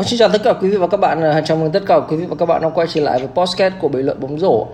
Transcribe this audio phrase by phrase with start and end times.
[0.00, 1.20] Một xin chào tất cả quý vị và các bạn.
[1.20, 3.28] Ờ, chào mừng tất cả quý vị và các bạn đã quay trở lại với
[3.28, 4.66] podcast của Bình luận bóng rổ.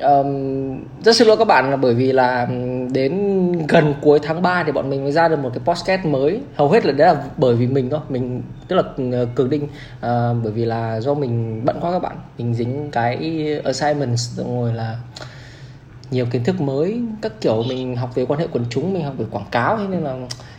[0.00, 2.48] Um, rất xin lỗi các bạn là bởi vì là
[2.92, 6.40] đến gần cuối tháng 3 thì bọn mình mới ra được một cái podcast mới
[6.54, 8.82] hầu hết là đấy là bởi vì mình thôi mình tức là
[9.18, 10.00] ờ, cường định uh,
[10.42, 14.96] bởi vì là do mình bận quá các bạn mình dính cái assignment rồi là
[16.10, 19.14] nhiều kiến thức mới các kiểu mình học về quan hệ quần chúng mình học
[19.18, 20.16] về quảng cáo thế nên là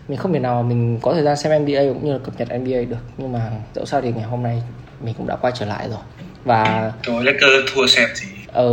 [0.07, 2.47] mình không thể nào mình có thời gian xem NBA cũng như là cập nhật
[2.59, 2.97] NBA được.
[3.17, 4.61] Nhưng mà dẫu sao thì ngày hôm nay
[5.01, 5.99] mình cũng đã quay trở lại rồi.
[6.43, 8.27] Và rồi Lakers thua xem gì?
[8.53, 8.69] Ờ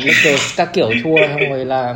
[0.00, 1.94] Lakers các kiểu thua xong rồi là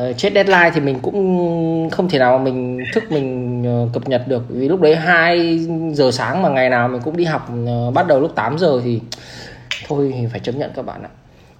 [0.00, 4.22] uh, chết deadline thì mình cũng không thể nào mình thức mình uh, cập nhật
[4.28, 4.42] được.
[4.48, 8.06] Vì lúc đấy 2 giờ sáng mà ngày nào mình cũng đi học uh, bắt
[8.06, 9.00] đầu lúc 8 giờ thì
[9.88, 11.10] thôi thì phải chấp nhận các bạn ạ.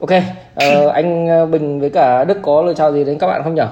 [0.00, 3.54] Ok uh, anh Bình với cả Đức có lời chào gì đến các bạn không
[3.54, 3.62] nhỉ?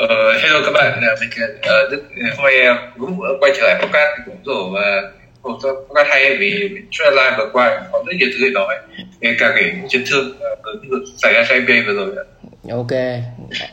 [0.00, 2.02] Uh, hello các bạn, mình uh, Đức
[2.36, 5.10] hôm nay cũng quay trở lại podcast cũng rồi và
[5.42, 6.68] một podcast hay vì
[7.10, 8.76] live vừa qua có rất nhiều thứ để nói
[9.20, 12.24] về cả cái chấn thương uh, xảy ra cho NBA vừa rồi.
[12.70, 12.90] Ok,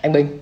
[0.02, 0.39] anh Bình.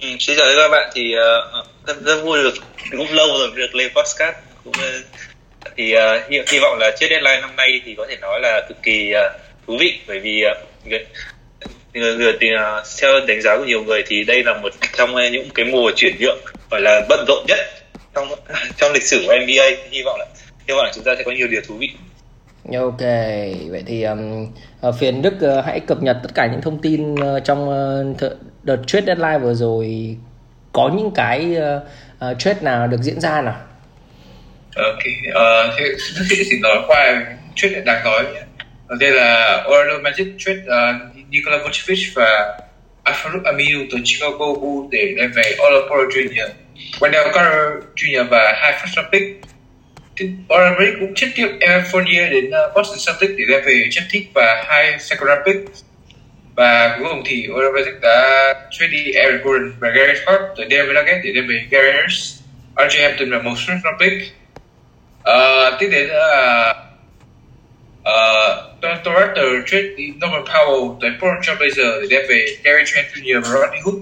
[0.00, 2.54] Ừ, xin chào các bạn thì uh, rất, rất vui được
[2.90, 5.06] cũng lâu rồi được lên podcast cũng uh,
[5.76, 8.66] thì uh, hy, hy vọng là trước deadline năm nay thì có thể nói là
[8.68, 10.92] cực kỳ uh, thú vị bởi vì uh,
[11.94, 15.14] người, người thì uh, theo đánh giá của nhiều người thì đây là một trong
[15.32, 16.38] những cái mùa chuyển nhượng
[16.70, 17.58] gọi là bận rộn nhất
[18.14, 18.28] trong
[18.76, 20.26] trong lịch sử của NBA hy vọng là
[20.68, 21.90] hy vọng là chúng ta sẽ có nhiều điều thú vị
[22.78, 23.00] Ok,
[23.70, 24.46] vậy thì um,
[24.98, 28.34] phiền Đức uh, hãy cập nhật tất cả những thông tin uh, trong uh, th-
[28.62, 30.16] đợt trade deadline vừa rồi
[30.72, 31.82] có những cái uh,
[32.30, 33.56] uh, trade nào được diễn ra nào?
[34.76, 34.98] Ok,
[35.28, 38.40] uh, thế chỉ nói qua trade đáng nói nhé.
[38.88, 42.58] Đầu tiên là Orlando Magic trade uh, Nikola Vucevic và
[43.04, 46.48] Alfredo Amiu từ Chicago Bulls để đem về Otto Porter Jr.,
[47.00, 48.28] Wendell Carter Jr.
[48.30, 49.44] và hai first round pick.
[50.54, 54.28] Orlando cũng chấp tiếp Evan Fournier đến uh, Boston Celtics để đem về Jeff thích
[54.34, 55.70] và hai second round pick.
[56.56, 60.64] Và cuối cùng thì Orlando Magic đã trade đi Eric Gordon và Gary Hart từ
[60.70, 62.40] Denver Nuggets để đem về Gary Harris,
[62.76, 64.32] RJ Hampton và một first round pick.
[65.20, 66.91] Uh, tiếp đến là uh,
[68.02, 69.88] Ờ, Toronto Raptors trade
[70.20, 73.40] Norman Powell tới Portland Trail Blazers để đem về Gary Trent Jr.
[73.40, 73.94] và Rodney Hood.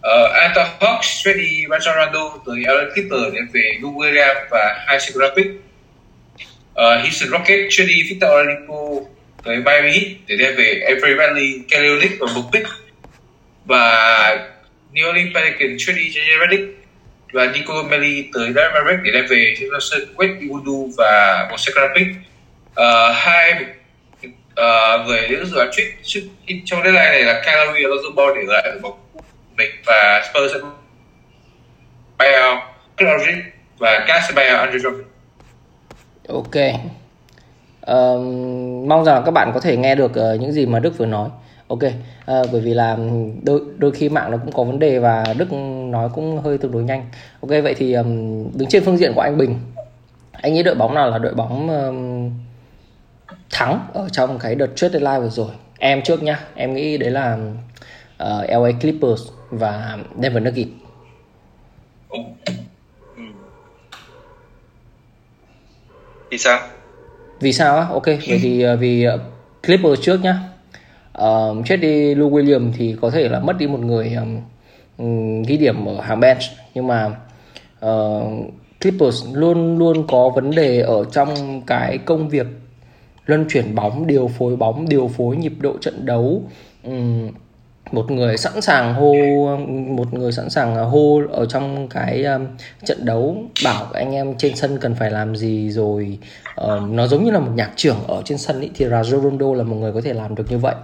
[0.00, 3.92] Ờ, uh, Atlanta Hawks trade đi Rajon Rondo tới LA Clippers để đem về Lou
[3.92, 5.48] Williams và hai second round pick.
[5.48, 8.76] Uh, Houston Rockets trade đi Victor Oladipo
[9.44, 12.68] tới Miami Heat để đem về Avery Bradley, Kelly Olynyk và một pick.
[13.64, 14.48] Và
[14.92, 16.78] New Orleans Pelicans trade đi JJ Redick
[17.32, 21.82] và Nico Melli tới Dallas Mavericks để đem về James Wade Iwudu và một second
[21.82, 22.27] round pick.
[22.78, 23.52] Uh, hai
[24.24, 25.70] uh, người những dự án
[26.02, 26.20] trước
[26.64, 28.98] trong deadline này là Calgary Lonzo Ball để lại đội bóng
[29.56, 30.60] mình và Spurs sẽ
[32.18, 32.58] buyout
[33.78, 34.78] và Casper buyout Andre
[36.28, 36.56] Ok.
[37.86, 41.06] Um, mong rằng các bạn có thể nghe được uh, những gì mà Đức vừa
[41.06, 41.28] nói.
[41.68, 41.92] Ok, uh,
[42.26, 42.96] bởi vì là
[43.42, 46.72] đôi đôi khi mạng nó cũng có vấn đề và Đức nói cũng hơi tương
[46.72, 47.06] đối nhanh.
[47.40, 48.06] Ok, vậy thì um,
[48.54, 49.58] đứng trên phương diện của anh Bình,
[50.32, 52.30] anh nghĩ đội bóng nào là đội bóng um,
[53.50, 55.50] thắng ở trong cái đợt trade deadline vừa rồi.
[55.78, 57.38] Em trước nhá em nghĩ đấy là
[58.22, 60.70] uh, LA Clippers và Denver Nuggets.
[66.30, 66.60] Vì sao?
[67.40, 67.86] Vì sao á?
[67.90, 69.20] Ok vậy thì uh, vì uh,
[69.62, 70.38] Clippers trước nhá.
[71.22, 74.16] Uh, chết đi Lou Williams thì có thể là mất đi một người
[74.98, 76.42] um, ghi điểm ở hàng bench.
[76.74, 77.06] Nhưng mà
[77.86, 78.32] uh,
[78.80, 82.46] Clippers luôn luôn có vấn đề ở trong cái công việc
[83.28, 86.42] luân chuyển bóng điều phối bóng điều phối nhịp độ trận đấu.
[87.92, 89.14] Một người sẵn sàng hô
[89.66, 92.46] một người sẵn sàng hô ở trong cái um,
[92.84, 96.18] trận đấu bảo anh em trên sân cần phải làm gì rồi.
[96.90, 99.62] Nó giống như là một nhạc trưởng ở trên sân ý, thì Rajon Rondo là
[99.62, 100.74] một người có thể làm được như vậy.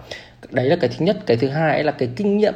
[0.50, 1.16] Đấy là cái thứ nhất.
[1.26, 2.54] Cái thứ hai là cái kinh nghiệm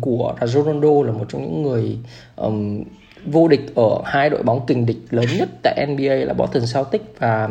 [0.00, 1.98] của Rajon Rondo là một trong những người
[2.36, 2.82] um,
[3.26, 7.04] vô địch ở hai đội bóng kình địch lớn nhất tại NBA là Boston Celtics
[7.18, 7.48] và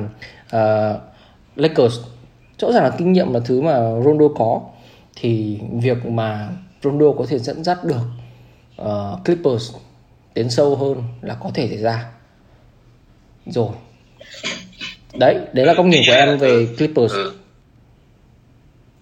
[0.55, 1.01] uh,
[1.55, 1.99] Lakers
[2.59, 4.61] rõ ràng là kinh nghiệm là thứ mà Rondo có.
[5.15, 6.49] Thì việc mà
[6.83, 8.01] Rondo có thể dẫn dắt được
[8.81, 9.71] uh, Clippers
[10.33, 12.05] tiến sâu hơn là có thể xảy ra.
[13.45, 13.69] Rồi.
[15.13, 17.13] Đấy đấy là góc nhìn của em về Clippers.
[17.13, 17.33] Ừ.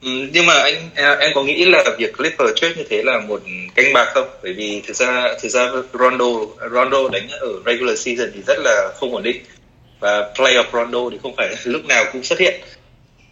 [0.01, 3.41] Ừ, nhưng mà anh em có nghĩ là việc Clippers trade như thế là một
[3.75, 4.27] canh bạc không?
[4.43, 6.25] Bởi vì thực ra thực ra Rondo
[6.71, 9.41] Rondo đánh ở regular season thì rất là không ổn định
[9.99, 12.61] và playoff Rondo thì không phải lúc nào cũng xuất hiện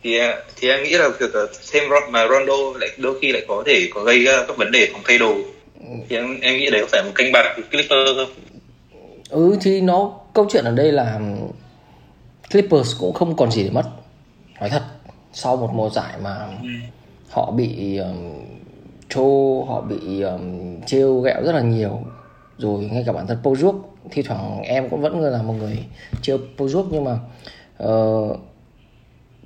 [0.03, 0.19] thì
[0.55, 1.31] thì em nghĩ là việc
[1.71, 5.01] thêm mà Rondo lại đôi khi lại có thể có gây các vấn đề phòng
[5.05, 5.35] thay đồ
[6.09, 8.29] thì em, em nghĩ đấy có phải một canh bạc Clipper không?
[9.29, 11.19] ừ thì nó câu chuyện ở đây là
[12.51, 13.83] Clippers cũng không còn gì để mất
[14.59, 14.83] nói thật
[15.33, 16.69] sau một mùa giải mà ừ.
[17.29, 18.33] họ bị um,
[19.09, 22.01] trô họ bị um, trêu ghẹo rất là nhiều
[22.57, 23.79] rồi ngay cả bản thân Pojuk
[24.11, 25.77] thi thoảng em cũng vẫn là một người
[26.21, 27.19] trêu Pojuk nhưng mà
[27.83, 28.37] uh,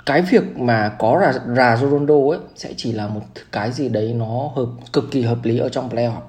[0.06, 3.22] cái việc mà có là rà Ronaldo ấy sẽ chỉ là một
[3.52, 6.22] cái gì đấy nó hợp cực kỳ hợp lý ở trong playoff.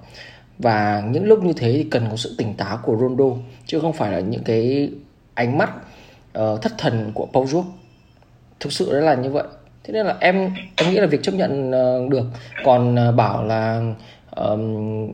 [0.58, 3.24] Và những lúc như thế thì cần có sự tỉnh táo của Ronaldo
[3.66, 4.90] chứ không phải là những cái
[5.34, 5.70] ánh mắt
[6.38, 7.70] uh, thất thần của Paul George
[8.60, 9.44] thực sự đó là như vậy.
[9.84, 12.24] Thế nên là em em nghĩ là việc chấp nhận uh, được.
[12.64, 13.82] Còn uh, bảo là
[14.36, 15.12] um,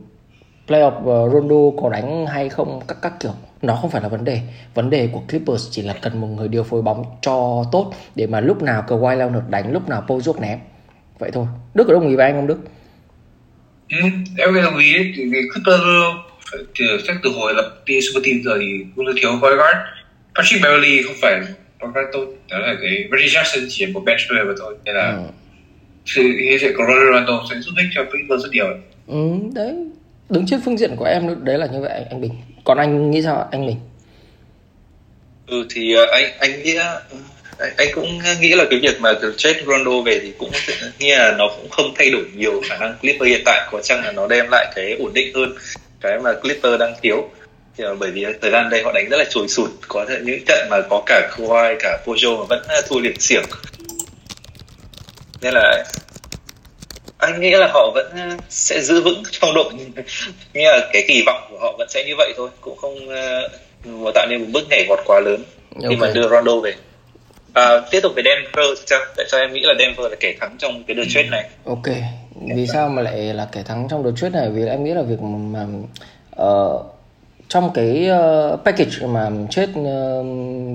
[0.68, 2.80] playoff uh, Ronaldo có đánh hay không?
[2.88, 3.32] Các các kiểu.
[3.62, 4.40] Nó không phải là vấn đề.
[4.74, 8.26] Vấn đề của Clippers chỉ là cần một người điều phối bóng cho tốt để
[8.26, 10.58] mà lúc nào Kawhi Leonard đánh lúc nào Paul ném.
[11.18, 11.46] Vậy thôi.
[11.74, 12.58] Đức có đồng ý với anh không Đức?
[13.90, 13.96] Ừ,
[14.38, 15.12] em đồng ý.
[15.16, 15.82] Thì Clippers
[16.78, 19.78] từ chắc từ hồi lập đi super team rồi thì cũng thiếu point guard
[20.34, 21.40] Patrick Beverly không phải
[21.80, 22.26] point guard tốt.
[22.50, 24.76] Đó là cái Reggie Jackson chỉ là một bench player mà thôi.
[24.84, 25.22] Nên là ừ.
[26.04, 28.66] sự hiện diện của Ronaldo sẽ giúp ích cho Clippers rất nhiều.
[29.06, 29.74] Ừ, đấy
[30.30, 32.32] đứng trên phương diện của em đấy là như vậy anh Bình.
[32.64, 33.76] Còn anh nghĩ sao anh Bình?
[35.46, 37.02] Ừ thì ờ, anh anh nghĩ ờ,
[37.58, 40.50] anh, anh cũng nghĩ là cái việc mà trade Ronaldo về thì cũng
[40.98, 44.04] nghĩa là nó cũng không thay đổi nhiều khả năng Clipper hiện tại có chăng
[44.04, 45.54] là nó đem lại cái ổn định hơn
[46.00, 47.30] cái mà Clipper đang thiếu.
[47.76, 50.19] Thì ờ, bởi vì thời gian đây họ đánh rất là trồi sụt có thể
[50.22, 53.44] những trận mà có cả Kawhi cả Pojo mà vẫn thua liền xiềng
[55.40, 55.84] nên là
[57.18, 59.72] anh nghĩ là họ vẫn ờ, sẽ giữ vững trong đội.
[60.54, 64.14] Nghĩa là cái kỳ vọng của họ vẫn sẽ như vậy thôi cũng không uh,
[64.14, 65.42] tạo nên một bước nhảy vọt quá lớn.
[65.74, 65.90] Okay.
[65.90, 66.74] khi mà đưa Rondo về.
[67.54, 70.56] À, tiếp tục về Denver sao tại sao em nghĩ là Denver là kẻ thắng
[70.58, 71.48] trong cái đợt trade này.
[71.64, 71.86] Ok.
[72.56, 74.50] Vì sao mà lại là kẻ thắng trong đợt trade này?
[74.50, 75.66] Vì em nghĩ là việc mà
[76.42, 76.86] uh,
[77.48, 80.26] trong cái uh, package mà trade uh,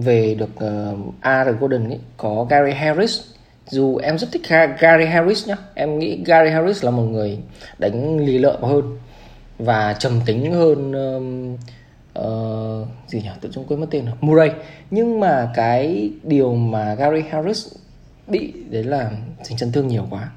[0.05, 3.19] về được uh, Aaron Gordon ấy, có Gary Harris
[3.69, 4.42] dù em rất thích
[4.80, 5.56] Gary Harris nhá.
[5.74, 7.38] Em nghĩ Gary Harris là một người
[7.77, 8.98] đánh lì lợm hơn
[9.57, 11.54] và trầm tính hơn um,
[12.19, 13.30] uh, gì nhỉ?
[13.42, 14.15] Tự dưng quên mất tên rồi.
[14.21, 14.51] Murray.
[14.92, 17.68] Nhưng mà cái điều mà Gary Harris
[18.27, 19.12] bị đấy là
[19.45, 20.30] thành chấn thương nhiều quá.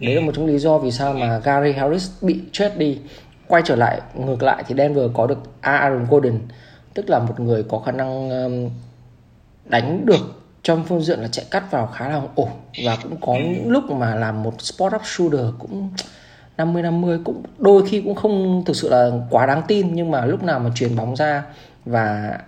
[0.00, 2.98] Đấy là một trong lý do vì sao mà Gary Harris bị chết đi.
[3.46, 6.38] Quay trở lại ngược lại thì Denver có được Aaron Gordon
[6.94, 8.70] tức là một người có khả năng um,
[9.64, 10.37] đánh được
[10.68, 12.48] trong phương diện là chạy cắt vào khá là ổn.
[12.84, 15.90] Và cũng có những lúc mà làm một spot up shooter cũng
[16.58, 20.24] 50 50 cũng đôi khi cũng không thực sự là quá đáng tin nhưng mà
[20.24, 21.44] lúc nào mà truyền bóng ra
[21.84, 22.38] và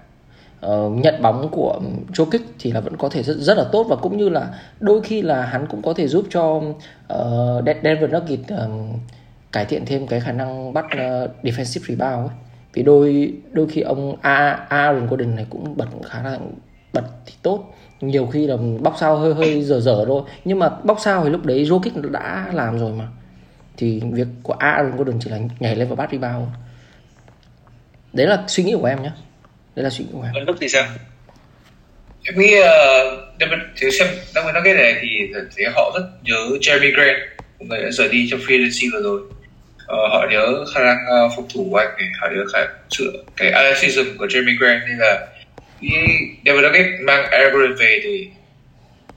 [0.67, 1.81] uh, nhận bóng của
[2.13, 3.87] Jokic thì là vẫn có thể rất rất là tốt.
[3.89, 4.49] Và cũng như là
[4.81, 8.71] đôi khi là hắn cũng có thể giúp cho uh, Denver Nuggets uh,
[9.53, 12.37] cải thiện thêm cái khả năng bắt uh, defensive rebound ấy.
[12.73, 16.39] Vì đôi đôi khi ông Aaron Gordon này cũng bật khá là
[16.93, 17.65] bật thì tốt
[18.01, 20.23] nhiều khi là bóc sao hơi hơi dở dở thôi.
[20.45, 23.07] Nhưng mà bóc sao thì lúc đấy Jokic đã làm rồi mà.
[23.77, 26.49] Thì việc của Aaron Gordon chỉ là nhảy lên và bắt rebound.
[28.13, 29.11] Đấy là suy nghĩ của em nhé
[29.77, 30.47] đấy là suy nghĩ của em.
[30.47, 30.85] Lúc thì sao?
[32.25, 35.09] Em nghĩ uh, thì xem đang nói cái này thì
[35.57, 37.19] thấy họ rất nhớ Jeremy Grant
[37.59, 39.21] người đã rời đi trong free agency vừa rồi.
[39.21, 42.59] Uh, họ nhớ khả năng uh, phòng thủ của anh họ nhớ khả
[42.91, 45.27] sự cái athleticism của Jeremy Grant nên là
[46.45, 48.29] Denver Nuggets mang Aaron về thì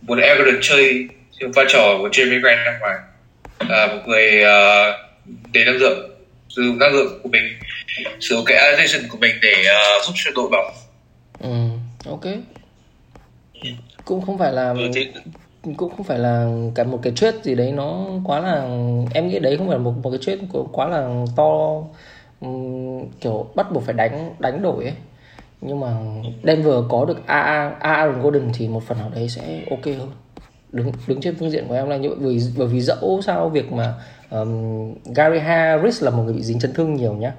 [0.01, 1.07] muốn Aaron chơi
[1.55, 2.95] vai trò của Jeremy Grant ra ngoài
[3.69, 4.95] là một người uh,
[5.53, 6.09] để năng lượng
[6.49, 7.43] sử dụng năng lượng của mình
[8.19, 10.73] sử dụng cái adaptation của mình để uh, giúp cho đội bóng.
[11.39, 11.49] Ừ
[12.09, 12.33] ok.
[14.05, 14.75] Cũng không phải là
[15.77, 18.67] cũng không phải là cả một cái trade gì đấy nó quá là
[19.13, 21.81] em nghĩ đấy không phải là một một cái trade quá là to
[22.41, 24.93] um, kiểu bắt buộc phải đánh đánh đổi ấy
[25.65, 25.87] nhưng mà
[26.43, 30.11] Denver có được Aaron Gordon thì một phần nào đấy sẽ ok hơn.
[30.71, 33.49] Đứng đứng trên phương diện của em là như vậy bởi, bởi vì dẫu sao
[33.49, 33.93] việc mà
[34.29, 37.33] um, Gary Harris là một người bị dính chấn thương nhiều nhá.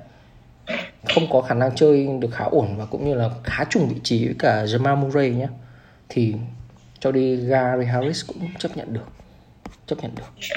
[1.15, 3.97] Không có khả năng chơi được khá ổn và cũng như là khá trùng vị
[4.03, 5.49] trí với cả Jamal Murray nhá.
[6.09, 6.35] Thì
[7.01, 9.07] cho đi Gary Harris cũng chấp nhận được
[9.87, 10.49] chấp nhận được.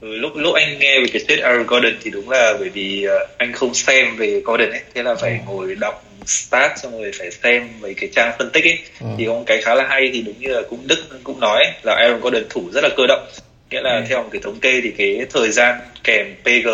[0.00, 3.06] Ừ, lúc lúc anh nghe về cái trade Aaron Gordon thì đúng là bởi vì
[3.06, 5.52] uh, anh không xem về Gordon ấy thế là phải ừ.
[5.52, 9.06] ngồi đọc start xong rồi phải xem mấy cái trang phân tích ấy ừ.
[9.18, 11.64] thì có một cái khá là hay thì đúng như là cũng Đức cũng nói
[11.64, 13.26] ấy, là Aaron Gordon thủ rất là cơ động
[13.70, 14.04] nghĩa là ừ.
[14.08, 16.68] theo một cái thống kê thì cái thời gian kèm PG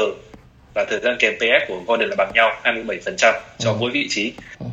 [0.75, 3.77] và thời gian kèm PS của Gordon là bằng nhau 27% cho ừ.
[3.81, 4.67] mỗi vị trí ừ.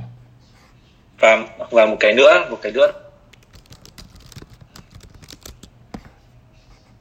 [1.20, 2.92] và và một cái nữa một cái nữa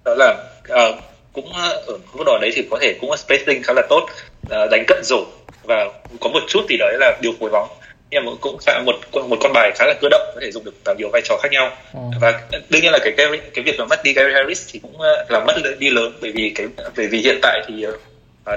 [0.05, 0.35] đó là
[0.73, 0.97] uh,
[1.33, 1.53] cũng
[1.87, 4.07] ở mức độ đấy thì có thể cũng spacing khá là tốt
[4.47, 5.25] uh, đánh cận rổ
[5.69, 5.89] và
[6.21, 7.69] có một chút thì đấy là điều phối bóng.
[8.11, 8.95] Nhưng mà cũng là một
[9.29, 11.37] một con bài khá là cơ động có thể dùng được vào nhiều vai trò
[11.43, 11.77] khác nhau.
[11.95, 12.01] Ừ.
[12.21, 15.01] và đương nhiên là cái cái cái việc mà mất đi Gary Harris thì cũng
[15.29, 17.87] là mất đi lớn bởi vì cái bởi vì hiện tại thì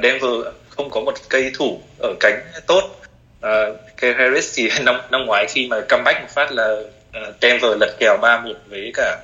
[0.04, 0.32] Denver
[0.70, 2.84] không có một cây thủ ở cánh tốt.
[3.46, 6.76] Uh, Gary Harris thì năm năm ngoái khi mà comeback một phát là
[7.42, 9.18] Denver lật kèo 3-1 với cả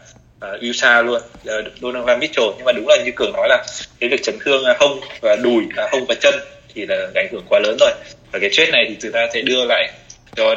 [0.45, 1.21] uh, Utah luôn
[1.59, 2.47] uh, Donovan Mitchell.
[2.57, 3.65] Nhưng mà đúng là như cường nói là
[3.99, 6.33] cái việc chấn thương hông và đùi à, hông và chân
[6.77, 7.91] thì là ảnh hưởng quá lớn rồi.
[8.31, 9.91] Và cái trade này thì chúng ta sẽ đưa lại
[10.35, 10.55] cho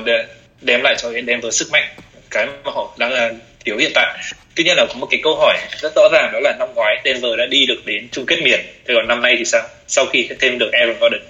[0.60, 1.88] đem lại cho Denver sức mạnh.
[2.30, 3.30] Cái mà họ đang là
[3.64, 4.18] thiếu hiện tại.
[4.54, 7.00] Tuy nhiên là có một cái câu hỏi rất rõ ràng đó là năm ngoái
[7.04, 8.60] Denver đã đi được đến chung kết miền.
[8.86, 9.68] Thế còn năm nay thì sao?
[9.86, 11.20] Sau khi thêm được Aaron Gordon.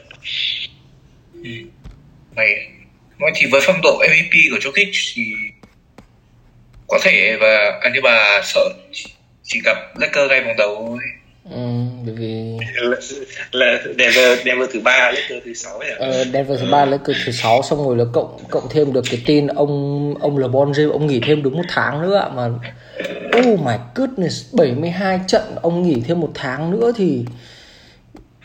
[1.44, 1.50] Ừ.
[3.18, 5.23] nói thì với phong độ MVP của Jokic thì
[6.88, 8.68] có thể và anh bà sợ
[9.42, 10.99] chỉ gặp Lakers ngay vòng đầu thôi
[11.50, 11.57] Ừ,
[12.04, 12.97] bởi vì là,
[13.52, 17.33] là Denver Denver thứ ba Lakers thứ sáu ấy ờ, Denver thứ ba Lakers thứ
[17.33, 21.07] sáu xong rồi là cộng cộng thêm được cái tin ông ông LeBron James ông
[21.07, 22.49] nghỉ thêm đúng một tháng nữa mà
[23.38, 27.25] oh my goodness 72 trận ông nghỉ thêm một tháng nữa thì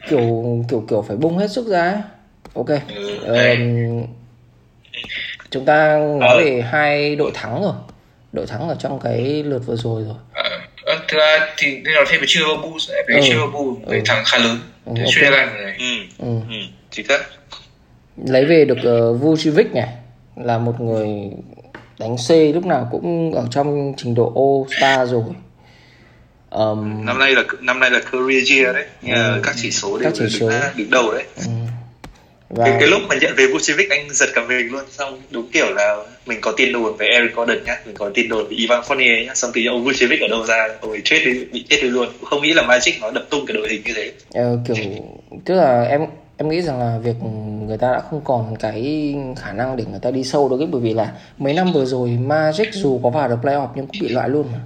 [0.09, 2.03] kiểu kiểu kiểu phải bung hết sức ra
[2.53, 4.03] ok ừ, um,
[5.51, 7.73] chúng ta nói về hai đội thắng rồi.
[8.31, 10.15] Đội thắng ở trong cái lượt vừa rồi rồi
[11.15, 13.21] thực ra thì nên nói thêm về Chicago Bulls về ừ.
[13.23, 14.03] Chicago Bulls về ừ.
[14.05, 15.31] thắng khá lớn ừ, okay.
[15.31, 15.85] này ừ.
[16.17, 16.39] Ừ.
[16.49, 16.55] ừ.
[16.91, 17.19] chính xác
[18.25, 19.89] lấy về được uh, Vucevic này
[20.35, 21.07] là một người
[21.99, 25.23] đánh C lúc nào cũng ở trong trình độ All Star rồi
[26.49, 30.11] um, năm nay là năm nay là career year đấy ừ, các chỉ số đều
[30.11, 31.51] các chỉ số đứng đầu đấy ừ.
[32.55, 32.65] Và...
[32.65, 34.83] Cái, cái lúc mà nhận về Vucevic anh giật cả mình luôn.
[34.91, 37.79] Xong đúng kiểu là mình có tin đồn về Eric Gordon nhá.
[37.85, 39.33] Mình có tin đồn về Ivan Fournier nhá.
[39.35, 40.67] Xong thì ông Vucevic ở đâu ra?
[40.81, 42.07] Rồi chết đi bị chết đi luôn.
[42.23, 44.11] Không nghĩ là Magic nó đập tung cái đội hình như thế.
[44.33, 44.75] Ờ, kiểu
[45.45, 46.01] tức là em
[46.37, 47.15] em nghĩ rằng là việc
[47.67, 50.67] người ta đã không còn cái khả năng để người ta đi sâu được ấy.
[50.67, 54.01] Bởi vì là mấy năm vừa rồi Magic dù có vào được playoff nhưng cũng
[54.01, 54.59] bị loại luôn mà.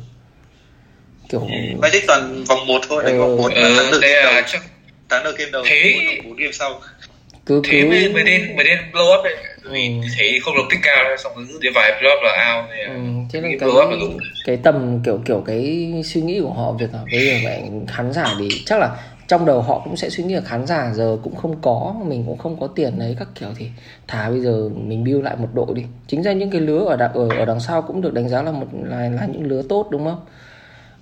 [1.29, 1.47] Kiểu
[1.81, 4.61] Magic toàn vòng 1 thôi đánh vòng 1 ừ, thắng được game đầu.
[5.09, 5.93] thắng được game đầu thế
[6.23, 6.81] bốn game sau
[7.49, 7.89] cứ thế cứ...
[7.89, 9.35] mới mới nên mới nên blow up ấy.
[9.71, 10.07] Vì ừ.
[10.17, 12.83] thấy không được tích cao xong rồi cứ đến vài blow up là out này.
[12.83, 12.99] Ừ,
[13.33, 14.07] thế là cái, up là đủ
[14.45, 18.13] cái tầm kiểu kiểu cái suy nghĩ của họ việc là bây giờ phải khán
[18.13, 21.17] giả thì chắc là trong đầu họ cũng sẽ suy nghĩ là khán giả giờ
[21.23, 23.65] cũng không có mình cũng không có tiền đấy các kiểu thì
[24.07, 25.83] thà bây giờ mình build lại một đội đi.
[26.07, 28.41] Chính ra những cái lứa ở đằng ở, ở đằng sau cũng được đánh giá
[28.41, 30.25] là một là là những lứa tốt đúng không?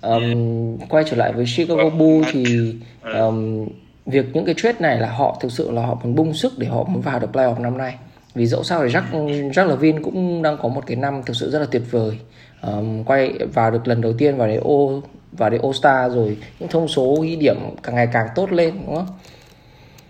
[0.00, 2.74] Um, quay trở lại với Chicago Bulls thì
[3.14, 3.68] um,
[4.08, 6.66] việc những cái trade này là họ thực sự là họ muốn bung sức để
[6.66, 7.94] họ muốn vào được playoff năm nay
[8.34, 11.50] vì dẫu sao thì Jack Jack Levine cũng đang có một cái năm thực sự
[11.50, 12.18] rất là tuyệt vời
[12.62, 16.36] um, quay vào được lần đầu tiên vào đấy ô vào đấy All Star rồi
[16.58, 19.06] những thông số ghi điểm càng ngày càng tốt lên đúng không?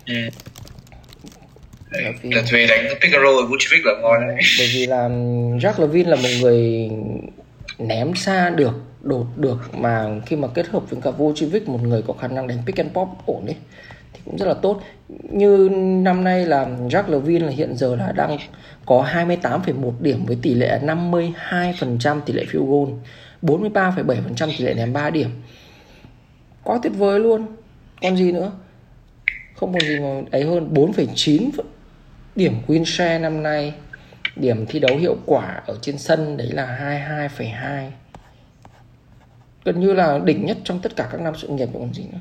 [0.05, 0.15] Ừ.
[2.23, 4.37] Lần về đánh pick and roll Vucevic là ngon đấy.
[4.59, 5.09] Bởi vì là
[5.59, 6.89] Jack Levine là một người
[7.79, 12.01] ném xa được, đột được mà khi mà kết hợp với cả Vucevic một người
[12.07, 13.55] có khả năng đánh pick and pop ổn đấy
[14.19, 14.81] thì cũng rất là tốt.
[15.29, 15.69] Như
[16.03, 18.37] năm nay là Jack Levine là hiện giờ là đang
[18.85, 22.97] có 28,1 điểm với tỷ lệ 52% tỷ lệ field goal
[23.41, 25.29] 43,7% tỷ lệ ném 3 điểm.
[26.63, 27.45] Quá tuyệt vời luôn.
[28.01, 28.51] Còn gì nữa?
[29.55, 31.49] Không còn gì mà ấy hơn 4,9
[32.35, 33.73] điểm win share năm nay.
[34.35, 36.97] Điểm thi đấu hiệu quả ở trên sân đấy là
[37.29, 37.89] 22,2
[39.63, 42.19] gần như là đỉnh nhất trong tất cả các năm sự nghiệp còn gì nữa?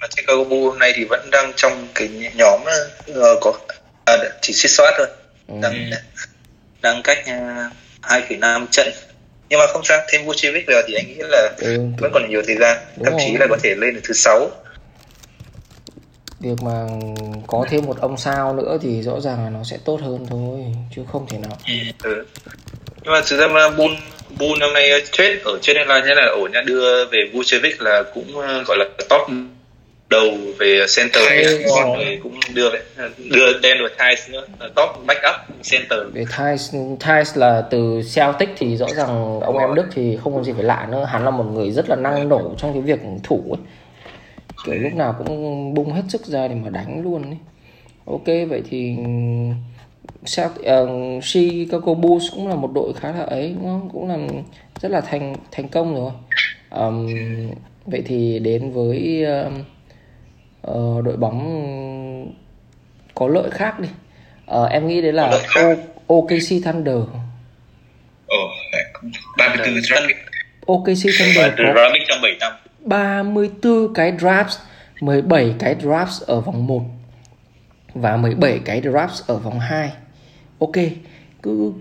[0.00, 2.60] Mà Chicago Bulls hôm nay thì vẫn đang trong cái nhóm
[3.10, 3.52] uh, có
[4.04, 5.06] à, chỉ suýt soát thôi.
[5.48, 5.54] Ừ.
[5.62, 5.90] đang,
[6.82, 8.88] đang cách uh, 2,5 trận.
[9.48, 12.42] Nhưng mà không sao thêm Vucevic vào thì anh nghĩ là ừ, vẫn còn nhiều
[12.46, 12.78] thời gian.
[13.04, 14.50] Thậm chí là có thể lên được thứ sáu.
[16.40, 16.86] Việc mà
[17.46, 20.60] có thêm một ông sao nữa thì rõ ràng là nó sẽ tốt hơn thôi
[20.96, 21.58] chứ không thể nào.
[22.02, 22.24] Ừ.
[23.02, 23.94] nhưng mà thực ra mà Bull
[24.38, 28.02] Bull năm nay trade ở trên deadline thế là ổn nha đưa về Vucevic là
[28.14, 29.28] cũng ờ, gọi là top
[30.10, 32.70] đầu về center Hay, rồi cũng đưa
[33.30, 35.34] đưa Daniel Tice nữa top backup
[35.70, 36.00] center.
[36.12, 40.42] Về Tice Tice là từ Celtic thì rõ ràng ông em Đức thì không có
[40.42, 41.04] gì phải lạ nữa.
[41.04, 43.60] Hắn là một người rất là năng nổ trong cái việc thủ ấy.
[44.66, 47.38] Kiểu lúc nào cũng bung hết sức ra để mà đánh luôn ấy.
[48.06, 48.96] Ok vậy thì
[50.24, 53.88] sao uh, Chicago Bulls cũng là một đội khá là ấy đúng không?
[53.92, 54.18] cũng là
[54.80, 56.10] rất là thành thành công rồi.
[56.70, 57.08] Um,
[57.86, 59.52] vậy thì đến với uh,
[60.66, 62.32] uh, đội bóng
[63.14, 63.88] có lợi khác đi.
[64.56, 65.62] Uh, em nghĩ đấy là o,
[66.06, 66.96] OKC Thunder
[68.26, 68.36] Ồ,
[69.38, 70.14] 34 draft.
[70.66, 71.84] OKC Thunder có
[72.80, 74.56] 34 cái drafts
[75.00, 76.82] 17 cái drafts ở vòng 1
[77.94, 79.92] và 17 cái drafts ở vòng 2
[80.58, 80.76] ok
[81.42, 81.72] cứ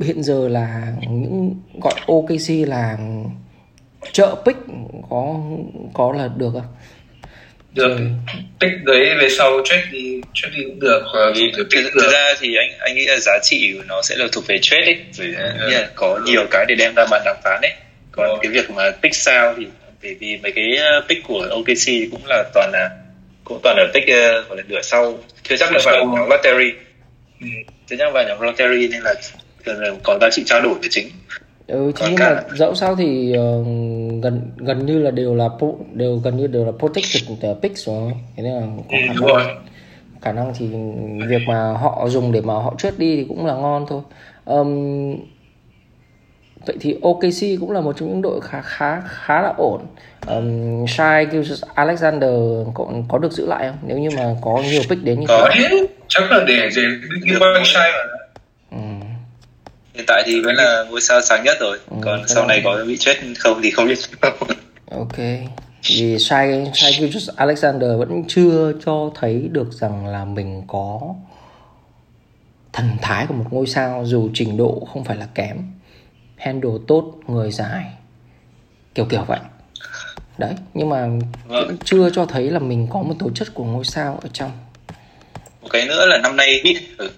[0.00, 2.98] hiện giờ là những gọi OKC là
[4.12, 4.58] chợ pick
[5.10, 5.34] có
[5.94, 6.74] có là được không
[7.74, 7.88] được.
[7.88, 8.04] Ừ.
[8.60, 12.12] pick đấy về sau trade đi trade đi cũng được và vì thực, thực, thực
[12.12, 14.84] ra thì anh anh nghĩ là giá trị của nó sẽ là thuộc về trade
[14.84, 14.96] ấy.
[15.16, 15.70] Vì ừ.
[15.70, 17.72] là có nhiều cái để đem ra bàn đàm phán ấy.
[18.12, 18.36] Còn ừ.
[18.42, 19.66] cái việc mà pick sao thì
[20.02, 22.90] bởi vì mấy cái ờ, pick của OKC cũng là toàn là
[23.44, 25.18] cũng toàn là pick uh, gọi là nửa sau.
[25.42, 26.72] Chưa chắc là vào nhóm lottery.
[27.40, 27.46] Ừ.
[27.90, 29.14] chưa chắc vào nhóm lottery nên là
[30.02, 31.08] có giá trị trao đổi là chính.
[31.66, 32.34] Ừ chứ nhưng cả...
[32.34, 33.66] mà dẫu sao thì uh,
[34.20, 35.48] gần gần như là đều là
[35.92, 37.22] đều gần như đều là protected
[37.62, 38.66] picks rồi thế nên là
[39.20, 39.64] có khả năng.
[40.22, 40.66] khả năng thì
[41.28, 44.00] việc mà họ dùng để mà họ trade đi thì cũng là ngon thôi.
[44.44, 45.16] Um,
[46.66, 49.80] vậy thì OKC cũng là một trong những đội khá khá khá là ổn.
[50.26, 51.26] Um, Shai
[51.74, 52.30] Alexander
[52.74, 53.78] có, có được giữ lại không?
[53.86, 55.86] Nếu như mà có nhiều pick đến như có thế.
[56.08, 56.82] chắc là để để
[57.22, 57.98] như Shai mà.
[58.12, 58.17] ừ.
[59.98, 61.78] Hiện tại thì vẫn là ngôi sao sáng nhất rồi.
[61.90, 63.98] Ừ, còn sau này có bị chết không thì không biết.
[64.90, 65.18] Ok.
[65.88, 71.00] Vì Shai Shai Alexander vẫn chưa cho thấy được rằng là mình có
[72.72, 75.56] thần thái của một ngôi sao dù trình độ không phải là kém.
[76.36, 77.84] Handle tốt người dài.
[78.94, 79.40] Kiểu kiểu vậy.
[80.38, 81.08] Đấy nhưng mà
[81.46, 81.76] vâng.
[81.84, 84.50] chưa cho thấy là mình có một tố chất của ngôi sao ở trong
[85.68, 86.76] một cái nữa là năm nay hit.
[86.96, 87.10] Ừ,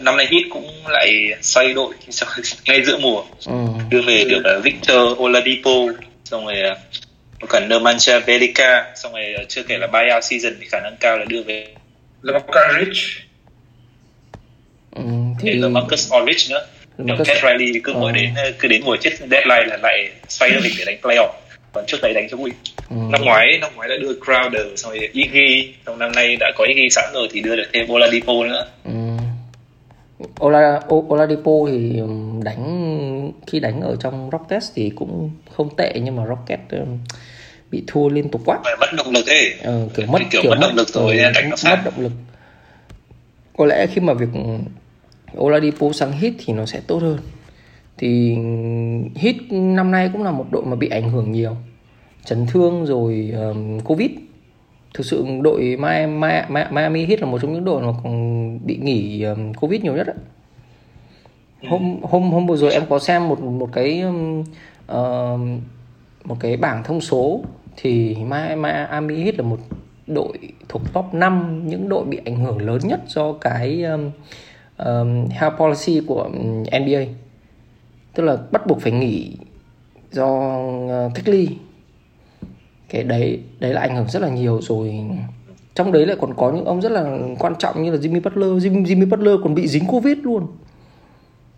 [0.00, 1.94] năm nay hit cũng lại xoay đội
[2.64, 3.22] ngay giữa mùa.
[3.46, 3.52] Ừ.
[3.90, 5.70] đưa về được là Victor Oladipo
[6.24, 6.56] xong rồi
[7.40, 11.18] có cả Nemanja Belica xong rồi chưa kể là buyout season thì khả năng cao
[11.18, 11.66] là đưa về.
[12.22, 13.02] LaMarcus Rich
[14.96, 15.02] ừ,
[15.40, 15.52] thì...
[15.52, 16.66] là Marcus Aldridge nữa.
[16.98, 20.72] Nhưng Ted Riley cứ mỗi đến cứ đến mùa chết deadline là lại xoay mình
[20.78, 21.32] để đánh playoff
[21.86, 22.52] trước đấy đánh chống Win
[22.90, 22.96] ừ.
[23.10, 26.64] năm ngoái năm ngoái đã đưa Crowder xong rồi Iggy xong năm nay đã có
[26.64, 28.66] Iggy sẵn rồi thì đưa được thêm Oladipo nữa.
[28.84, 28.90] Ừ.
[30.40, 32.00] Ola, Oladipo thì
[32.42, 36.60] đánh khi đánh ở trong Rockets thì cũng không tệ nhưng mà Rocket
[37.70, 38.58] bị thua liên tục quá.
[38.80, 39.54] Mất động lực ấy.
[39.62, 42.12] Ờ, kiểu mất kiểu, kiểu mất động lực rồi ừ, đánh mất động lực.
[43.56, 44.28] Có lẽ khi mà việc
[45.38, 47.18] Oladipo sang hit thì nó sẽ tốt hơn.
[47.98, 48.36] Thì
[49.14, 51.56] hit năm nay cũng là một đội mà bị ảnh hưởng nhiều
[52.26, 54.10] chấn thương rồi um, covid.
[54.94, 55.76] Thực sự đội
[56.70, 60.06] Miami Heat là một trong những đội mà còn bị nghỉ um, covid nhiều nhất
[60.06, 60.16] đấy.
[61.68, 64.04] hôm hôm hôm vừa rồi em có xem một một cái
[64.92, 65.40] uh,
[66.24, 67.40] một cái bảng thông số
[67.76, 68.16] thì
[68.56, 69.58] Miami Heat là một
[70.06, 74.10] đội thuộc top 5 những đội bị ảnh hưởng lớn nhất do cái um,
[74.78, 76.28] um, health policy của
[76.80, 77.04] NBA
[78.14, 79.36] tức là bắt buộc phải nghỉ
[80.12, 81.48] do uh, cách ly
[82.96, 84.94] cái đấy đấy là ảnh hưởng rất là nhiều rồi.
[85.74, 88.66] Trong đấy lại còn có những ông rất là quan trọng như là Jimmy Butler.
[88.66, 90.46] Jimmy, Jimmy Butler còn bị dính covid luôn.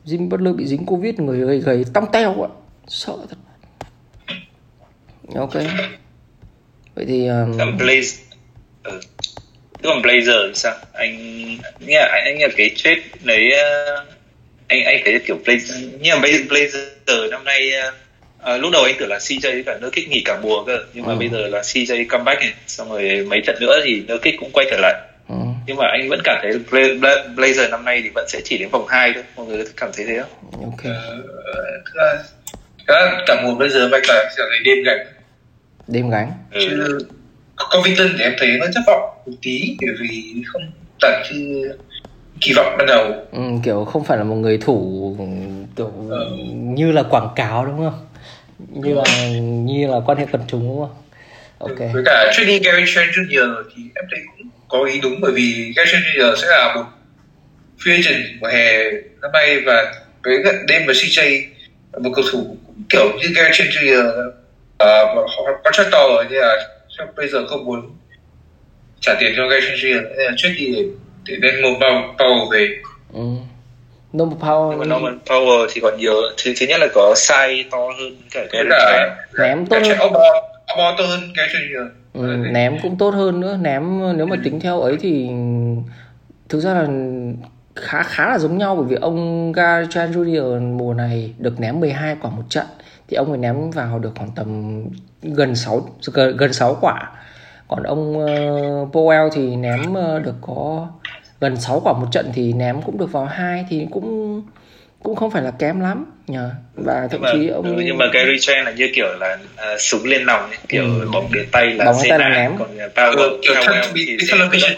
[0.05, 2.51] Jimmy Butler bị dính covid người gầy gầy tong teo ạ.
[2.87, 3.37] Sợ thật.
[5.35, 5.55] Ok.
[6.94, 7.57] Vậy thì um...
[7.79, 8.22] Blaze
[8.83, 9.01] ừ.
[9.83, 10.74] còn Blazer thì sao?
[10.92, 11.16] Anh
[11.81, 14.05] nghe anh anh là cái trade đấy ờ,
[14.68, 17.94] anh anh thấy kiểu Blazer nhưng mà Blazer năm nay uh,
[18.42, 21.07] À, lúc đầu anh tưởng là CJ với cả Nurkic nghỉ cả mùa cơ nhưng
[21.07, 21.18] mà ừ.
[21.18, 24.66] bây giờ là CJ comeback này xong rồi mấy trận nữa thì Nurkic cũng quay
[24.70, 24.94] trở lại
[25.29, 25.35] ừ.
[25.66, 26.53] nhưng mà anh vẫn cảm thấy
[27.37, 30.07] Blazer năm nay thì vẫn sẽ chỉ đến vòng 2 thôi mọi người cảm thấy
[30.07, 30.62] thế không?
[30.62, 30.94] Ok.
[32.88, 35.07] Uh, cả mùa bây giờ vậy là sẽ thấy đêm gánh
[35.88, 36.61] đêm gánh ừ.
[36.61, 36.98] chứ
[37.77, 40.62] Covington thì em thấy nó thất vọng một tí bởi vì không
[41.03, 41.72] đạt như
[42.40, 45.16] kỳ vọng ban đầu ừ, kiểu không phải là một người thủ
[45.77, 46.27] kiểu ừ.
[46.53, 48.08] như là quảng cáo đúng không
[48.71, 49.29] như là
[49.65, 51.03] như là quan hệ quần chúng đúng không?
[51.59, 51.79] Ok.
[51.95, 55.73] với cả trading Gary Trent Jr thì em thấy cũng có ý đúng bởi vì
[55.77, 56.85] Gary Trent Jr sẽ là một
[57.79, 58.91] free agent của hè
[59.23, 61.43] năm nay và với đêm và CJ
[62.03, 62.57] một cầu thủ
[62.89, 66.57] kiểu như Gary Trent Jr uh, họ contract to rồi nhưng là
[67.17, 67.97] bây giờ không muốn
[69.01, 70.83] trả tiền cho Gary Trent Jr nên là trade đi để
[71.29, 72.69] để đem Norman Powell về.
[73.13, 73.21] Ừ.
[74.12, 77.64] Norman Powell nhưng mà Norman Powell thì còn nhiều thứ thứ nhất là có size
[77.71, 80.12] to hơn cả cái cả ném tốt hơn.
[80.75, 83.57] Obo to hơn cái chuyện ừ, ném cũng tốt hơn nữa.
[83.61, 85.29] Ném nếu mà tính theo ấy thì
[86.49, 86.87] thực ra là
[87.77, 90.77] khá khá là giống nhau bởi vì ông Gary Trent Jr.
[90.77, 92.66] mùa này được ném 12 quả một trận
[93.09, 94.83] thì ông ấy ném vào được khoảng tầm
[95.23, 95.88] gần 6
[96.37, 97.11] gần 6 quả.
[97.68, 100.88] Còn ông uh, Powell thì ném uh, được có
[101.40, 104.42] gần 6 quả một trận thì ném cũng được vào hai thì cũng
[105.03, 106.51] cũng không phải là kém lắm nhờ.
[106.74, 110.05] Và thậm chí ông ừ, nhưng mà Gary Trent là như kiểu là uh, súng
[110.05, 111.09] lên nòng ấy, kiểu ừ.
[111.12, 112.53] bóng đến tay là bóng tay là ném.
[112.59, 114.72] còn Powell kiểu Powell thì television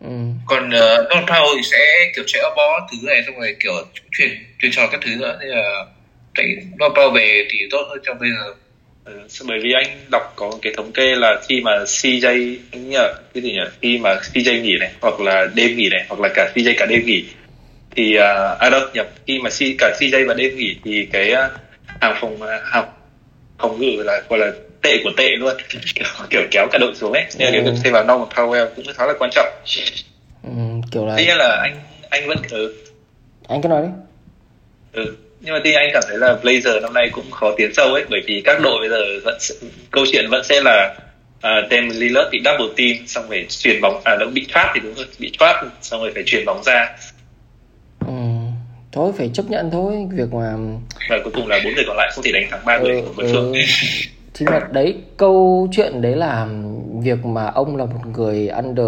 [0.00, 0.08] ừ.
[0.46, 1.78] còn uh, North Powell thì sẽ
[2.14, 3.72] kiểu chạy bó thứ này xong rồi kiểu
[4.18, 5.38] truyền truyền trò các thứ nữa.
[5.40, 5.84] Nên là
[6.34, 8.54] thấy North Powell về thì tốt hơn trong bây giờ
[9.04, 9.12] Ừ,
[9.48, 12.26] bởi vì anh đọc có cái thống kê là khi mà CJ
[12.72, 12.92] anh
[13.34, 16.28] cái gì nhỉ khi mà CJ nghỉ này hoặc là đêm nghỉ này hoặc là
[16.34, 17.24] cả CJ cả đêm nghỉ
[17.96, 21.32] thì uh, à đâu nhập khi mà C, cả CJ và đêm nghỉ thì cái
[21.32, 21.52] uh,
[22.00, 22.86] hàng phòng uh, hàng
[23.58, 25.54] phòng ngự là gọi là tệ của tệ luôn.
[25.94, 27.62] Kiểu, kiểu kéo cả đội xuống ấy nên là Ừ.
[27.64, 29.48] cái việc thêm vào Norman Powell cũng khá là quan trọng.
[30.42, 30.50] Ừ,
[30.92, 32.74] kiểu là tuy nhiên là anh anh vẫn ừ,
[33.48, 33.88] anh cứ nói đi.
[34.92, 35.14] Ừ.
[35.44, 38.04] nhưng mà tuy anh cảm thấy là Blazer năm nay cũng khó tiến sâu ấy
[38.10, 39.38] bởi vì các đội bây giờ vẫn
[39.90, 40.94] câu chuyện vẫn sẽ là
[41.36, 44.80] uh, Damian Lillard bị double team xong rồi truyền bóng à đâu bị trap thì
[44.80, 46.96] đúng rồi bị trap xong rồi phải truyền bóng ra
[48.06, 48.12] ừ.
[48.92, 50.54] thôi phải chấp nhận thôi việc mà
[51.10, 53.02] và cuối cùng là bốn người còn lại không thể đánh thắng ba người ừ,
[53.16, 53.60] của đối phương ừ.
[54.34, 56.46] thì mà đấy câu chuyện đấy là
[57.02, 58.86] việc mà ông là một người under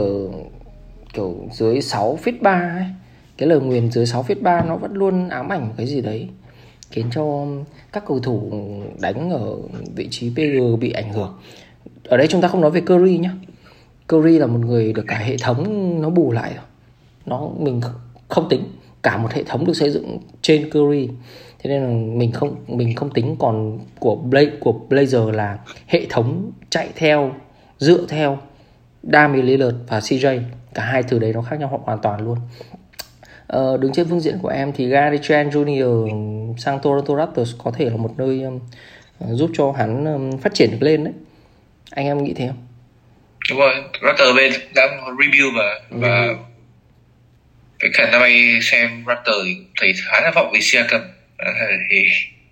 [1.13, 2.85] kiểu dưới 6 feet 3 ấy
[3.39, 6.29] cái lời nguyền dưới 6 feet 3 nó vẫn luôn ám ảnh cái gì đấy
[6.95, 7.47] khiến cho
[7.93, 8.53] các cầu thủ
[9.01, 9.57] đánh ở
[9.97, 11.35] vị trí PG bị ảnh hưởng.
[12.05, 13.31] Ở đây chúng ta không nói về Curry nhé.
[14.09, 16.65] Curry là một người được cả hệ thống nó bù lại rồi.
[17.27, 17.81] Nó, mình
[18.29, 18.63] không tính.
[19.03, 21.09] Cả một hệ thống được xây dựng trên Curry.
[21.59, 23.37] Thế nên là mình không mình không tính.
[23.39, 27.33] Còn của Blake của Blazer là hệ thống chạy theo,
[27.79, 28.39] dựa theo
[29.03, 30.41] Damian Lillard và CJ
[30.75, 32.39] cả hai thứ đấy nó khác nhau hoàn toàn luôn.
[33.55, 36.09] Ờ, đứng trên phương diện của em thì Gary Trent Jr.
[36.59, 38.61] sang Toronto Raptors có thể là một nơi um,
[39.31, 41.13] giúp cho hắn um, phát triển được lên đấy
[41.91, 42.67] anh em nghĩ thế không?
[43.51, 44.83] đúng rồi Raptor bên đã
[45.19, 46.27] review và và
[47.79, 51.01] cái khả năm nay xem Raptor thì thấy khá là vọng với Siakam
[51.37, 51.53] À,
[51.91, 52.07] thì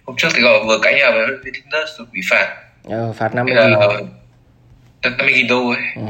[0.05, 3.63] hôm trước thì họ vừa cãi nhau với Nurse bị phạt Ờ, phạt 50 Thế
[3.63, 3.79] nghìn
[5.03, 6.03] năm mươi nghìn đô ấy ừ.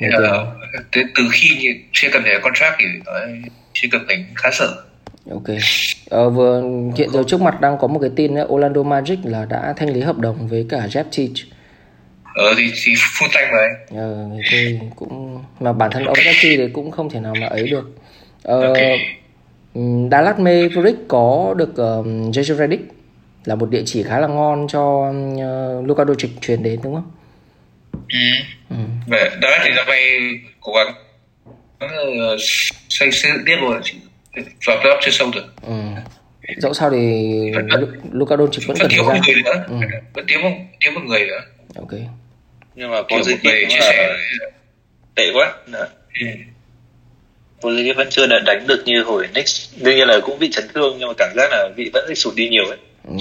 [0.00, 0.44] Thế là
[0.92, 3.42] từ, khi chưa cần thể contract thì nói
[3.80, 4.84] chưa cần đánh khá sợ
[5.30, 5.44] Ok.
[6.10, 6.62] Ờ, vừa
[6.96, 9.88] hiện giờ trước mặt đang có một cái tin ấy, Orlando Magic là đã thanh
[9.90, 11.34] lý hợp đồng với cả Jeff Teague.
[12.34, 16.66] ờ thì, thì full time anh Ờ, thì cũng mà bản thân ông Jeff Teague
[16.66, 17.90] thì cũng không thể nào mà ấy được.
[18.42, 18.78] Ờ, Ok.
[19.74, 22.82] ừm, Dallas Mavericks có được um, JJ Redick
[23.44, 27.10] là một địa chỉ khá là ngon cho uh, Luka Doncic chuyển đến đúng không?
[28.08, 28.18] ừ.
[28.70, 28.76] Ừ.
[29.06, 30.18] Vậy đó thì năm nay
[30.60, 30.94] cố gắng
[31.84, 32.40] uh,
[32.98, 33.80] xây xây dựng tiếp rồi.
[34.66, 35.72] Vào playoff chưa sâu được Ừ.
[36.56, 36.96] Dẫu sao thì
[37.50, 39.64] Lu- Luka Doncic vẫn vẫn cần thiếu một người nữa.
[39.68, 39.74] Ừ.
[40.14, 41.40] vẫn thiếu một thiếu một người nữa.
[41.76, 41.90] Ok.
[42.74, 44.16] nhưng mà Porzingis người cũng chia là sẻ
[45.14, 45.54] tệ quá.
[45.72, 46.26] Ừ.
[47.60, 49.74] Porzingis vẫn chưa đã đánh được như hồi Knicks.
[49.82, 52.34] Đương nhiên là cũng bị chấn thương nhưng mà cảm giác là vị vẫn sụt
[52.34, 52.78] đi nhiều ấy.
[53.08, 53.16] Ừ,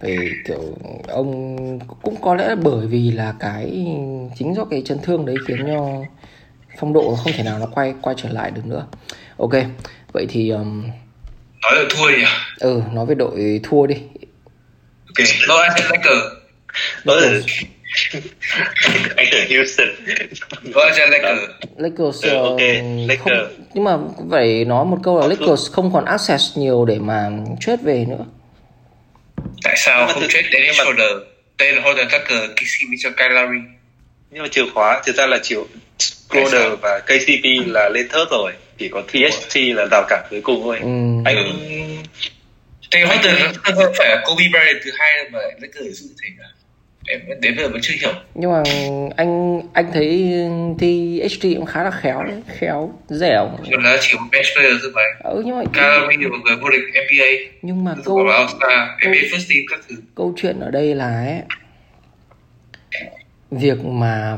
[0.00, 0.76] về kiểu
[1.08, 3.86] ông cũng có lẽ là bởi vì là cái
[4.38, 6.02] chính do cái chấn thương đấy khiến cho
[6.78, 8.86] phong độ không thể nào nó quay quay trở lại được nữa.
[9.36, 9.52] Ok
[10.12, 10.82] vậy thì um,
[11.62, 12.24] nói là thua nhỉ?
[12.58, 13.94] Ừ nói về đội thua đi.
[15.08, 16.24] Ok Los Angeles Lakers
[17.04, 17.40] Đó là
[19.16, 19.88] anh tưởng Houston.
[20.62, 21.40] Los Angeles Lakers
[21.76, 23.20] Lakers Ừ, ok, uh, Lakers.
[23.24, 23.96] không nhưng mà
[24.30, 25.70] phải nói một câu là Lakers.
[25.72, 28.24] Không còn access nhiều để mà trade về nữa.
[29.62, 31.10] Tại sao không trade mà- Schroeder
[31.58, 33.60] tên Holden Tucker KCP cho Kyle Lowry?
[34.30, 35.66] Nhưng mà chìa khóa thực ra là chịu
[36.50, 36.76] Sao?
[36.82, 38.52] và KCP là lên thớt rồi.
[38.78, 40.78] Chỉ có THT là rào cản cuối cùng thôi.
[40.80, 40.88] Ừ.
[41.24, 41.52] anh Ừ.
[42.90, 46.44] Tên Holden Tucker phải là Kobe Bryant thứ hai mà Lakers giữ thể cả
[47.06, 48.12] em đến bây giờ vẫn chưa hiểu.
[48.34, 48.62] Nhưng mà
[49.16, 50.34] anh anh thấy
[50.78, 53.58] THT cũng khá là khéo đấy khéo dẻo.
[53.70, 56.56] Còn là chỉ một bench player thôi mà ừ nhưng mà Lowry là một người
[56.56, 59.96] vô địch NBA nhưng mà câu NBA First Team các thứ.
[60.14, 61.40] câu chuyện ở đây là ấy,
[63.50, 64.36] việc mà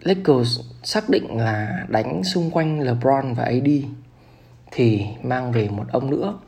[0.00, 3.68] Lakers xác định là đánh xung quanh LeBron và AD
[4.70, 6.38] thì mang về một ông nữa.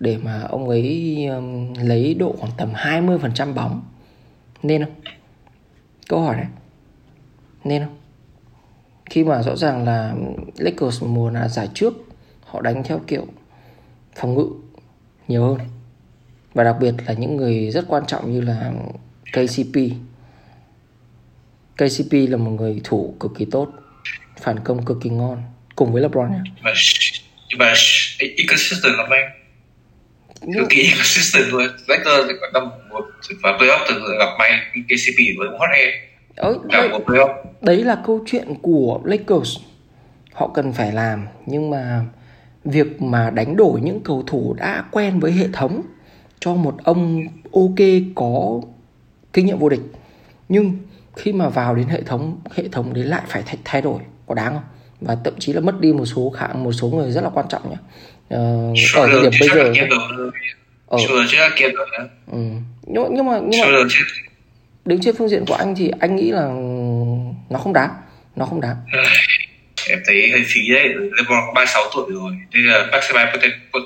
[0.00, 3.82] Để mà ông ấy um, lấy độ khoảng tầm 20% bóng.
[4.62, 4.94] Nên không?
[6.08, 6.46] Câu hỏi đấy
[7.64, 7.96] nên không?
[9.10, 10.14] Khi mà rõ ràng là
[10.56, 11.94] Lakers mùa là giải trước
[12.44, 13.26] họ đánh theo kiểu
[14.14, 14.48] phòng ngự
[15.28, 15.58] nhiều hơn.
[16.54, 18.72] Và đặc biệt là những người rất quan trọng như là
[19.32, 19.76] KCP
[21.78, 23.68] KCP là một người thủ cực kỳ tốt
[24.40, 25.42] phản công cực kỳ ngon
[25.76, 26.30] cùng với LeBron.
[26.30, 26.72] Nhé mà
[27.48, 27.74] nhưng mà
[28.36, 29.30] inconsistent lắm anh
[30.54, 31.68] cực kỳ inconsistent luôn.
[31.88, 33.04] Lakers thì có năm một
[33.42, 35.70] và playoff từng gặp may KCP với hot
[36.36, 37.34] Ơi, cả đấy, một playoff.
[37.60, 39.56] Đấy là câu chuyện của Lakers.
[40.32, 42.00] Họ cần phải làm nhưng mà
[42.64, 45.82] việc mà đánh đổi những cầu thủ đã quen với hệ thống
[46.40, 48.60] cho một ông ok có
[49.32, 49.80] kinh nghiệm vô địch
[50.48, 50.78] nhưng
[51.18, 54.52] khi mà vào đến hệ thống hệ thống đấy lại phải thay, đổi có đáng
[54.52, 54.62] không?
[55.00, 57.46] Và thậm chí là mất đi một số khả một số người rất là quan
[57.48, 57.76] trọng nhé
[58.34, 59.62] uh, ở thời điểm bây giờ
[60.86, 61.26] ở rồi
[62.32, 62.38] ừ.
[62.86, 63.66] nhưng nhưng mà nhưng mà
[64.84, 66.46] đứng trên phương diện của anh thì anh nghĩ là
[67.50, 67.90] nó không đáng
[68.36, 68.76] nó không đáng.
[69.88, 70.88] Em thấy hơi phí đấy.
[70.88, 72.32] LeBron có 36 tuổi rồi.
[72.52, 73.38] Nên là maximize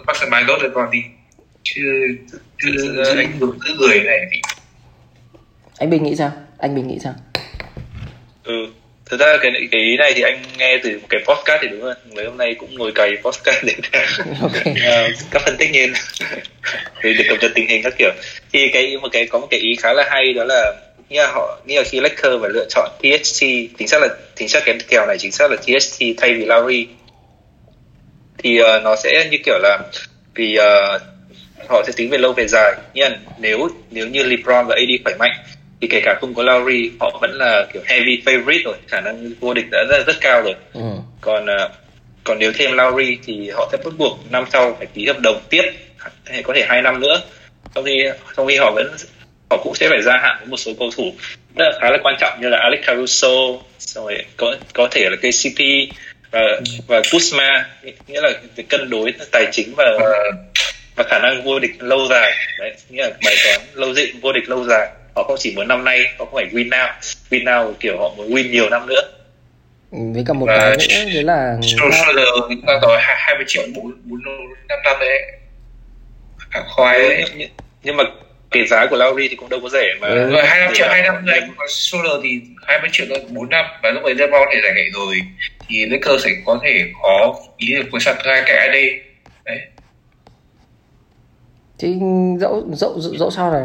[0.07, 1.03] maximize tốt LeBron đi.
[1.63, 1.83] Chứ
[2.59, 4.41] cứ anh giữ người này thì
[5.79, 7.15] anh Bình nghĩ sao anh Bình nghĩ sao?
[8.45, 8.53] Ừ.
[9.07, 11.81] Thực ra cái cái ý này thì anh nghe từ một cái podcast thì đúng
[11.81, 11.95] rồi.
[12.15, 13.75] Mấy hôm nay cũng ngồi cày podcast để
[14.43, 14.65] okay.
[14.67, 15.87] uh, các phân tích như
[17.03, 18.11] để được cập nhật tình hình các kiểu.
[18.53, 20.73] Thì cái một cái có một cái ý khá là hay đó là
[21.09, 23.41] như là họ như là khi Lakers và lựa chọn THT
[23.79, 26.87] chính xác là chính xác cái kèo này chính xác là THT thay vì Lowry.
[28.39, 29.79] Thì uh, nó sẽ như kiểu là
[30.35, 31.03] vì uh,
[31.69, 32.75] họ sẽ tính về lâu về dài.
[32.95, 35.33] Nhưng nếu nếu như LeBron và AD khỏe mạnh
[35.83, 39.33] thì kể cả không có Lowry họ vẫn là kiểu heavy favorite rồi khả năng
[39.41, 40.55] vô địch đã rất, rất cao rồi.
[40.73, 40.81] Ừ.
[41.21, 41.71] còn uh,
[42.25, 45.41] còn nếu thêm Lowry thì họ sẽ bắt buộc năm sau phải ký hợp đồng
[45.51, 45.63] tiếp
[46.25, 47.21] hay có thể hai năm nữa.
[47.75, 48.05] Trong khi
[48.37, 48.97] trong khi họ vẫn
[49.51, 51.13] họ cũng sẽ phải gia hạn với một số cầu thủ
[51.57, 53.29] rất là khá là quan trọng như là Alex Caruso
[53.79, 55.61] rồi có có thể là KCP
[56.31, 57.63] và và Kuzma
[58.09, 59.85] nghĩa là việc cân đối tài chính và
[60.97, 62.33] và khả năng vô địch lâu dài.
[62.59, 65.69] Đấy nghĩa là bài toán lâu dị vô địch lâu dài họ không chỉ muốn
[65.69, 66.89] năm nay họ không phải win now
[67.31, 69.01] win now kiểu họ muốn win nhiều năm nữa
[69.93, 73.63] ừ, với cả một và cái nữa đấy là Schroeder chúng ta đòi 20 triệu
[73.75, 74.21] bốn bốn
[74.69, 75.23] năm năm đấy
[76.69, 77.49] khoai đấy nhưng,
[77.83, 78.05] nhưng mà
[78.51, 80.31] cái giá của Lowry thì cũng đâu có rẻ mà ừ.
[80.31, 83.91] rồi 25 triệu hai năm đấy còn Schroeder thì 20 triệu thôi 4 năm và
[83.91, 85.21] lúc ấy LeBron thể giải nghệ rồi
[85.69, 89.01] thì Lakers sẽ có thể có ý được với sẵn hai cái đây
[89.45, 89.59] đấy
[91.83, 91.89] chứ
[92.41, 93.61] dẫu dẫu dẫu sao là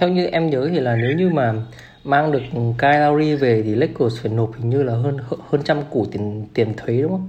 [0.00, 1.52] theo như em nhớ thì là nếu như mà
[2.04, 2.42] mang được
[2.78, 5.16] Lowry về thì Lakers phải nộp hình như là hơn
[5.50, 7.28] hơn trăm củ tiền tiền thuế đúng không?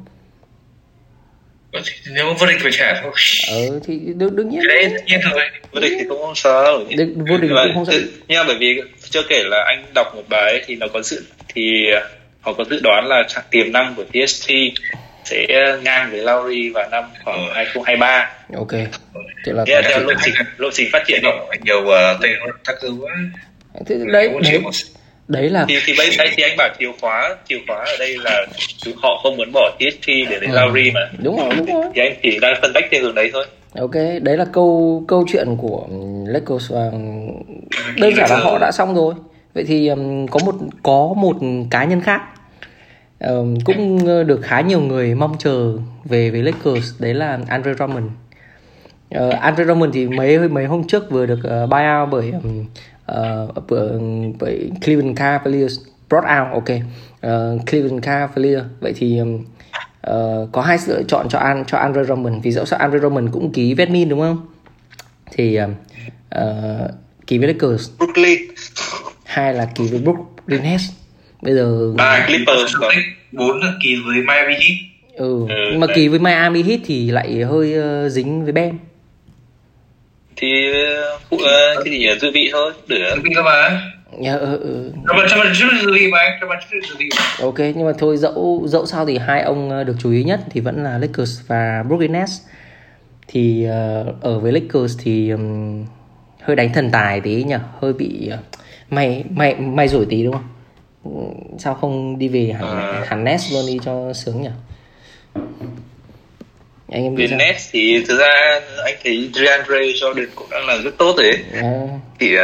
[1.71, 1.81] Ờ,
[2.13, 3.11] nếu vô địch phải trả thôi.
[3.51, 4.61] Ờ thì đương, đương nhiên.
[4.67, 5.41] Đấy nhiên rồi.
[5.71, 6.79] Vô địch thì cũng không sao.
[7.29, 7.95] vô địch cũng không sao.
[8.27, 11.85] Nhưng bởi vì chưa kể là anh đọc một bài thì nó có dự thì
[12.41, 14.51] họ có dự đoán là tiềm năng của TST
[15.27, 15.47] sẽ
[15.83, 18.29] ngang với Lowry vào năm khoảng 2023.
[18.57, 18.71] Ok.
[19.45, 21.21] Thế là yeah, theo lộ trình lộ trình phát triển
[21.63, 22.31] nhiều uh, tên
[22.65, 23.13] thắc tư quá.
[23.85, 24.61] Thế đấy, đấy,
[25.27, 28.17] đấy là thì thì bây đây thì anh bảo chìa khóa chìa khóa ở đây
[28.17, 28.45] là
[28.95, 30.55] họ không muốn bỏ TSP để lấy ừ.
[30.55, 31.09] Lowry mà.
[31.23, 31.85] Đúng rồi, đúng rồi.
[31.95, 33.45] Thì anh chỉ đang phân tích theo hướng đấy thôi.
[33.79, 35.87] Ok, đấy là câu câu chuyện của
[36.27, 36.91] Lakers và
[37.97, 39.13] đơn giản là họ đã xong rồi.
[39.53, 41.37] Vậy thì um, có một có một
[41.71, 42.21] cá nhân khác
[43.25, 45.73] uh, cũng được khá nhiều người mong chờ
[46.05, 48.05] về với Lakers đấy là Andre Drummond.
[49.17, 52.65] Uh, Andre Drummond thì mấy mấy hôm trước vừa được uh, buyout bởi um,
[53.11, 53.99] uh, bởi,
[54.39, 55.79] bởi Cleveland Cavaliers.
[56.09, 56.77] Brought out ok.
[57.27, 58.63] Uh, Cleveland Cavaliers.
[58.79, 59.45] Vậy thì um,
[60.11, 62.43] uh, có hai sự lựa chọn cho An cho Andre Drummond.
[62.43, 64.47] Vì dẫu sao Andre Drummond cũng ký Vedmin đúng không?
[65.31, 65.69] Thì uh,
[66.35, 66.91] uh,
[67.27, 67.89] ký với Lakers.
[67.97, 68.39] Brooklyn.
[69.25, 70.83] Hai là ký với Brooklyn Nets
[71.41, 72.73] bây giờ à Clippers
[73.31, 74.77] bốn là kỳ với Miami Heat.
[75.15, 78.77] Ừ, ừ nhưng mà kỳ với Miami Heat thì lại hơi uh, dính với Ben
[80.37, 80.47] thì
[81.29, 82.09] phụ uh, cái gì nhỉ?
[82.21, 83.81] Dự bị thôi để dự bị cơ mà.
[84.23, 84.91] Dạ, ừ, ừ.
[87.41, 90.61] ok nhưng mà thôi dẫu dẫu sao thì hai ông được chú ý nhất thì
[90.61, 92.31] vẫn là Lakers và Brooklyn Nets.
[93.27, 95.85] Thì uh, ở với Lakers thì um,
[96.41, 97.55] hơi đánh thần tài tí nhỉ?
[97.81, 98.39] Hơi bị uh,
[98.89, 100.47] may may may rủi tí đúng không
[101.59, 103.05] sao không đi về hẳn à.
[103.07, 104.49] hẳn Nets luôn đi cho sướng nhỉ?
[106.91, 110.97] Anh em về Nets thì thực ra anh thấy DeAndre Jordan cũng đang là rất
[110.97, 111.71] tốt đấy à.
[112.19, 112.41] thì uh,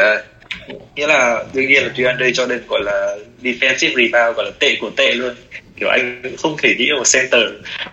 [0.95, 4.89] nghĩa là đương nhiên là DeAndre Jordan gọi là defensive rebound gọi là tệ của
[4.89, 5.35] tệ luôn.
[5.79, 7.41] Kiểu anh không thể nghĩ một center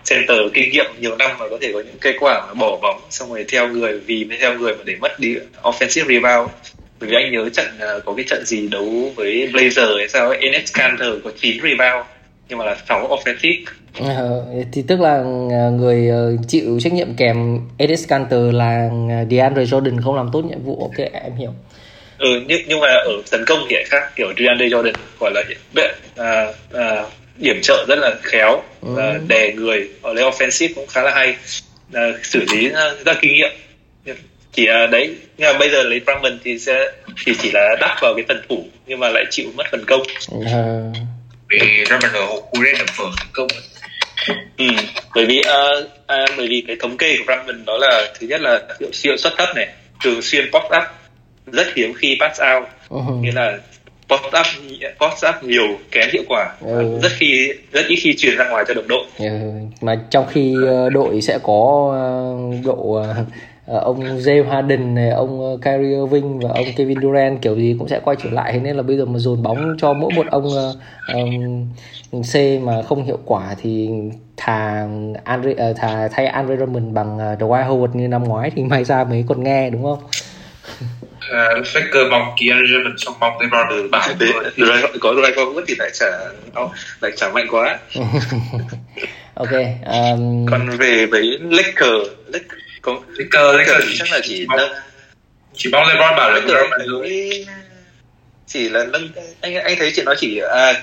[0.09, 3.01] center kinh nghiệm nhiều năm mà có thể có những cây quả mà bỏ bóng
[3.09, 6.49] xong rồi theo người vì theo người mà để mất đi offensive rebound
[7.07, 10.37] vì anh nhớ trận uh, có cái trận gì đấu với Blazer hay sao ấy
[10.37, 12.05] Enes Kanter có 9 rebound
[12.49, 13.63] nhưng mà là 6 offensive.
[13.99, 15.15] Ờ, thì tức là
[15.51, 18.89] ờ, người ờ, chịu trách nhiệm kèm Enes Kanter là
[19.31, 20.79] DeAndre Jordan không làm tốt nhiệm vụ.
[20.81, 21.53] Ok em hiểu.
[22.17, 25.43] Ừ nhưng nhưng mà ở tấn công thì lại khác kiểu DeAndre Jordan gọi là
[26.15, 27.03] à, à,
[27.37, 28.93] điểm trợ rất là khéo ừ.
[28.95, 31.35] và đè người ở lấy offensive cũng khá là hay.
[31.93, 32.69] À, xử lý
[33.05, 33.51] rất kinh nghiệm
[34.51, 36.91] chỉ là đấy nhưng mà bây giờ lấy Drummond thì sẽ
[37.25, 40.01] thì chỉ là đắp vào cái phần thủ nhưng mà lại chịu mất phần công
[40.45, 40.63] à.
[41.49, 43.47] vì Drummond ở cú lên là phở công
[44.57, 44.65] ừ,
[45.15, 48.41] bởi vì uh, uh, bởi vì cái thống kê của Drummond đó là thứ nhất
[48.41, 49.67] là hiệu, hiệu suất thấp này
[50.03, 50.83] thường xuyên pop up
[51.47, 53.21] rất hiếm khi pass out uh-huh.
[53.21, 53.57] nghĩa là
[54.09, 54.45] post up
[54.99, 56.99] post up nhiều kém hiệu quả ừ.
[57.03, 59.25] rất khi rất ít khi truyền ra ngoài cho đồng đội ừ.
[59.81, 60.55] mà trong khi
[60.91, 61.93] đội sẽ có
[62.63, 63.03] độ
[63.79, 67.99] ông James Harden này, ông Kyrie Irving và ông Kevin Durant kiểu gì cũng sẽ
[68.03, 68.53] quay trở lại.
[68.53, 70.47] Thế nên là bây giờ mà dồn bóng cho mỗi một ông
[71.13, 71.65] um,
[72.33, 73.89] C mà không hiệu quả thì
[74.37, 74.87] thà
[75.23, 78.83] Andre uh, thà thay Andre Drummond bằng uh, Dwight Howard như năm ngoái thì may
[78.83, 79.99] ra mới còn nghe đúng không?
[81.31, 84.09] uh, Faker mong kia German xong mong LeBron được bảo
[84.57, 86.05] rồi có Ray Howard thì lại trả
[87.01, 87.79] lại trả mạnh quá.
[89.33, 89.51] Ok
[89.85, 90.45] um...
[90.51, 91.39] còn về với
[92.85, 94.59] Lakers Lakers Lakers chắc là chỉ mong,
[95.53, 96.69] chỉ mong LeBron bảo là LeBron
[98.47, 99.09] chỉ là nâng
[99.41, 100.73] anh anh thấy chuyện nó chỉ à,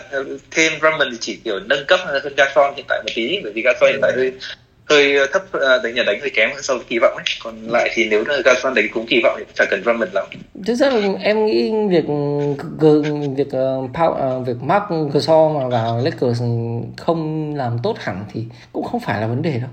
[0.51, 3.63] thêm Drummond thì chỉ kiểu nâng cấp hơn Gasol hiện tại một tí bởi vì
[3.63, 4.33] Gasol hiện tại hơi
[4.89, 7.25] hơi ờ, thấp ờ, đánh nhà đánh hơi kém so với kỳ vọng ấy.
[7.45, 10.27] Còn lại thì nếu là Garson đánh cũng kỳ vọng thì chẳng cần Drummond lắm.
[10.67, 12.05] Thực ra là em nghĩ việc
[13.37, 14.85] việc uh, uh, việc Mark
[15.15, 16.43] Gasol mà vào Lakers
[16.97, 19.71] không làm tốt hẳn thì cũng không phải là vấn đề đâu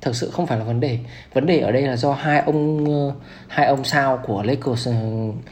[0.00, 0.98] thực sự không phải là vấn đề.
[1.32, 3.14] Vấn đề ở đây là do hai ông ờ,
[3.48, 4.94] hai ông sao của Lakers ờ,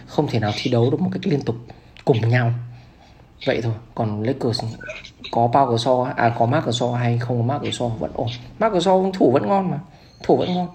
[0.06, 1.56] không thể nào thi đấu được một cách liên tục
[2.04, 2.52] cùng nhau.
[3.46, 3.72] Vậy thôi.
[3.94, 4.64] Còn Lakers
[5.30, 8.28] có Pau Gasol à có Marc Gasol hay không có Marc Gasol vẫn ổn.
[8.58, 9.78] Marc Gasol thủ vẫn ngon mà.
[10.22, 10.68] Thủ vẫn ngon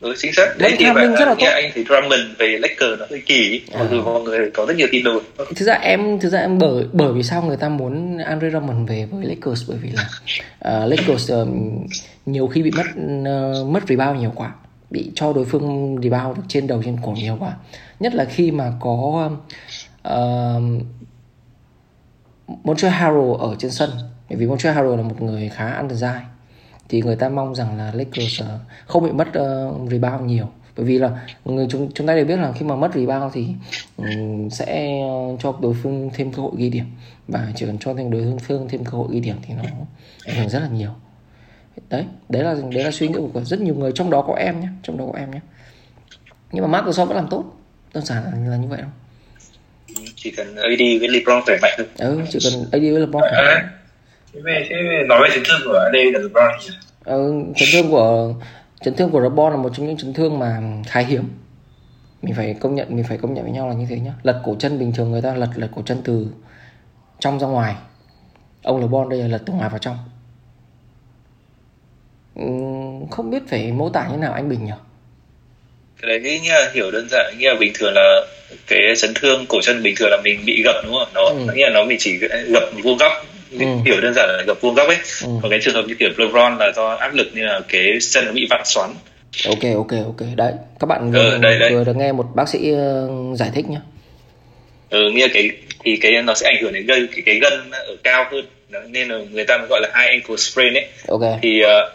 [0.00, 0.58] ừ, chính xác.
[0.58, 1.46] Đấy thì bạn rất là tốt.
[1.46, 3.62] anh thì Drummond về Lakers nó hơi kỳ.
[3.78, 4.04] Mặc dù à.
[4.04, 5.22] mọi người có rất nhiều tin đồn.
[5.56, 8.88] Thực ra em thực ra em bởi bởi vì sao người ta muốn Andre Drummond
[8.88, 9.68] về với Lakers?
[9.68, 10.08] Bởi vì là
[10.82, 11.48] uh, Lakers uh,
[12.26, 14.52] nhiều khi bị mất uh, mất rebound nhiều quá.
[14.90, 17.52] Bị cho đối phương rebound được trên đầu trên cổ nhiều quá.
[18.00, 19.30] Nhất là khi mà có
[20.08, 20.62] uh,
[22.64, 23.90] Montreal Harrell ở trên sân.
[24.28, 26.20] Bởi vì Montreal Harrell là một người khá ăn dai
[26.90, 30.46] thì người ta mong rằng là Lakers ờ, không bị mất uh, rebound nhiều.
[30.76, 31.10] Bởi vì là
[31.44, 33.46] người chúng chúng ta đều biết là khi mà mất rebound thì
[33.96, 35.00] um, sẽ
[35.42, 36.84] cho đối phương thêm cơ hội ghi điểm.
[37.28, 39.62] Và chỉ cần cho thêm đối phương thêm cơ hội ghi điểm thì nó
[40.24, 40.90] ảnh hưởng rất là nhiều.
[41.90, 44.60] Đấy đấy là đấy là suy nghĩ của rất nhiều người trong đó có em
[44.60, 45.40] nhé trong đó có em nhé.
[46.52, 47.44] Nhưng mà Gasol vẫn làm tốt
[47.94, 48.90] đơn giản là, là như vậy đâu
[50.16, 51.86] chỉ cần AD với LeBron khỏe mạnh thôi.
[51.98, 53.79] Ừ chỉ cần AD với LeBron khỏe mạnh
[54.34, 56.52] thế về thế về nói về chấn thương của AD là LeBron
[57.04, 58.34] ừ, chấn thương của
[58.84, 61.24] chấn thương của LeBron là một trong những chấn thương mà khá hiếm.
[62.22, 64.12] Mình phải công nhận mình phải công nhận với nhau là như thế nhá.
[64.22, 66.26] Lật cổ chân bình thường người ta lật lật cổ chân từ
[67.20, 67.74] trong ra ngoài.
[68.62, 69.96] Ông LeBron đây là lật từ ngoài vào trong.
[73.10, 74.72] Không biết phải mô tả như nào anh Bình nhỉ?
[76.02, 78.26] Cái đấy nghĩ là hiểu đơn giản nghĩa là bình thường là
[78.66, 81.08] cái chấn thương cổ chân bình thường là mình bị gập đúng không?
[81.14, 81.54] Nó ừ.
[81.54, 83.12] nghĩa là nó mình chỉ gập vuông góc
[83.50, 83.66] ừ.
[83.84, 84.98] hiểu đơn giản là gập vuông góc ấy.
[85.22, 85.28] Ừ.
[85.42, 88.24] còn cái trường hợp như kiểu LeBron là do áp lực như là cái chân
[88.26, 88.90] nó bị vặn xoắn.
[89.46, 90.28] Ok ok ok.
[90.36, 91.70] Đấy các bạn vừa, ừ, đây, đây.
[91.70, 93.78] vừa được nghe một bác sĩ ờ, giải thích nhé
[94.90, 95.50] ừ nghĩa cái
[95.84, 98.46] thì cái nó sẽ ảnh hưởng đến gây cái, cái gân ở cao hơn.
[98.88, 100.88] Nên là người ta mới gọi là high ankle sprain ấy.
[101.08, 101.20] Ok.
[101.42, 101.92] Thì uh,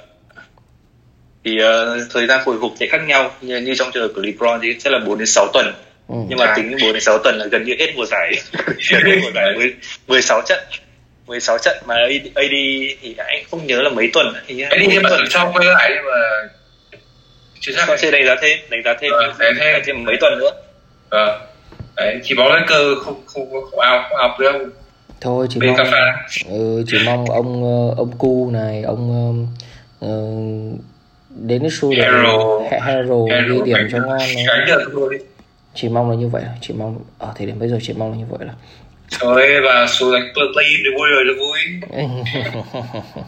[1.46, 3.32] thì uh, thời gian hồi phục sẽ khác nhau.
[3.42, 5.74] Như, như trong trường hợp của LeBron thì sẽ là 4 đến 6 tuần.
[6.08, 6.16] Ừ.
[6.30, 8.34] nhưng mà tính 4 đến 6 tuần là gần như hết mùa giải.
[8.92, 9.54] Hết mùa giải
[10.08, 10.60] 16 trận
[11.28, 11.96] 16 trận mà
[12.36, 12.52] AD
[13.02, 14.28] thì anh không nhớ là mấy tuần.
[14.48, 16.50] Thì AD mà tuần sau quay lại nhưng mà
[17.60, 17.86] chưa chắc.
[17.88, 18.60] Còn đánh giá thêm?
[18.70, 19.82] Đánh giá thêm ờ, thêm.
[19.86, 20.52] thêm mấy tuần nữa.
[21.10, 21.42] Ờ
[21.96, 24.70] đấy chỉ bóng lên cơ không không không ao không ao đâu
[25.22, 25.76] thôi chỉ mong
[26.50, 29.48] ừ, chỉ mong ông ờ, ông cu này ông
[30.06, 30.10] uh,
[31.30, 33.16] đến cái show để hero,
[33.48, 34.20] ghi điểm cho ngon
[34.94, 35.20] thôi.
[35.76, 38.18] Chỉ mong là như vậy chỉ mong ở thời điểm bây giờ chỉ mong là
[38.18, 38.54] như vậy là
[39.10, 41.60] Trời và số đánh play thì vui rồi là vui.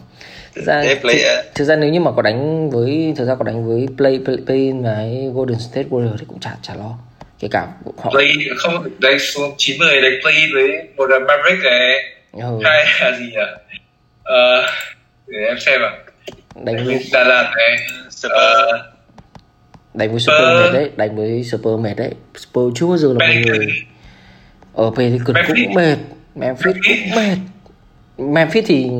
[0.54, 1.12] Thực ra thực,
[1.54, 4.36] thực ra nếu như mà có đánh với thực ra có đánh với play play,
[4.46, 6.98] play với Golden State Warriors thì cũng chả chả lo.
[7.38, 7.66] Kể cả
[7.98, 12.60] họ play không đánh xuống 90 đánh play với một là Maverick này ừ.
[12.64, 13.38] hai là gì nhỉ?
[14.20, 14.64] Uh,
[15.26, 15.90] để em xem à
[16.64, 17.76] đánh với Đà Lạt này.
[18.10, 18.36] Super.
[18.36, 18.80] Uh,
[19.94, 22.10] đánh với Super uh, mệt đấy đánh với Super mệt đấy.
[22.34, 23.66] Super chưa bao giờ là một người
[24.78, 25.96] ở về thì cực cũng mệt.
[26.34, 27.36] Memphis cũng mệt.
[28.18, 28.90] Memphis thì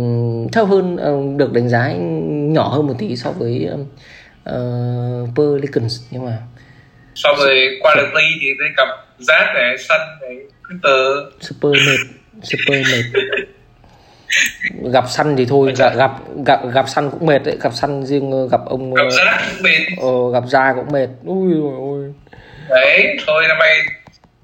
[0.52, 1.92] thấp hơn được đánh giá
[2.52, 3.68] nhỏ hơn một tí so với
[4.50, 6.38] uh, Pelicans nhưng mà
[7.14, 8.08] so với qua được
[8.40, 10.36] thì tôi gặp Zach này Sun này
[10.70, 12.16] Peter Super mệt.
[12.42, 13.20] Super mệt.
[14.92, 15.72] Gặp săn thì thôi.
[15.76, 16.10] Gặp gặp
[16.46, 17.56] gặp gặp săn cũng mệt đấy.
[17.60, 19.78] Gặp săn riêng ờ, gặp ông gặp ra cũng mệt.
[20.00, 21.08] ờ, gặp ra cũng mệt.
[21.24, 22.14] Ui ôi ôi.
[22.68, 23.78] Đấy thôi năm nay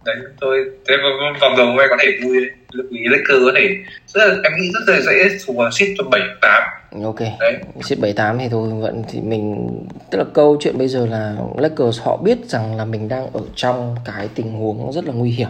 [0.04, 0.94] đấy tôi thế
[1.40, 2.50] vòng đầu hôm có thể vui đấy.
[2.90, 3.68] Ý cơ có thể
[4.06, 6.62] rất là em nghĩ rất là dễ thua ship cho bảy tám.
[7.04, 7.20] Ok.
[7.40, 7.58] Đấy.
[7.82, 9.68] ship bảy tám thì thôi vẫn thì mình
[10.10, 13.40] tức là câu chuyện bây giờ là Lakers họ biết rằng là mình đang ở
[13.54, 15.48] trong cái tình huống rất là nguy hiểm.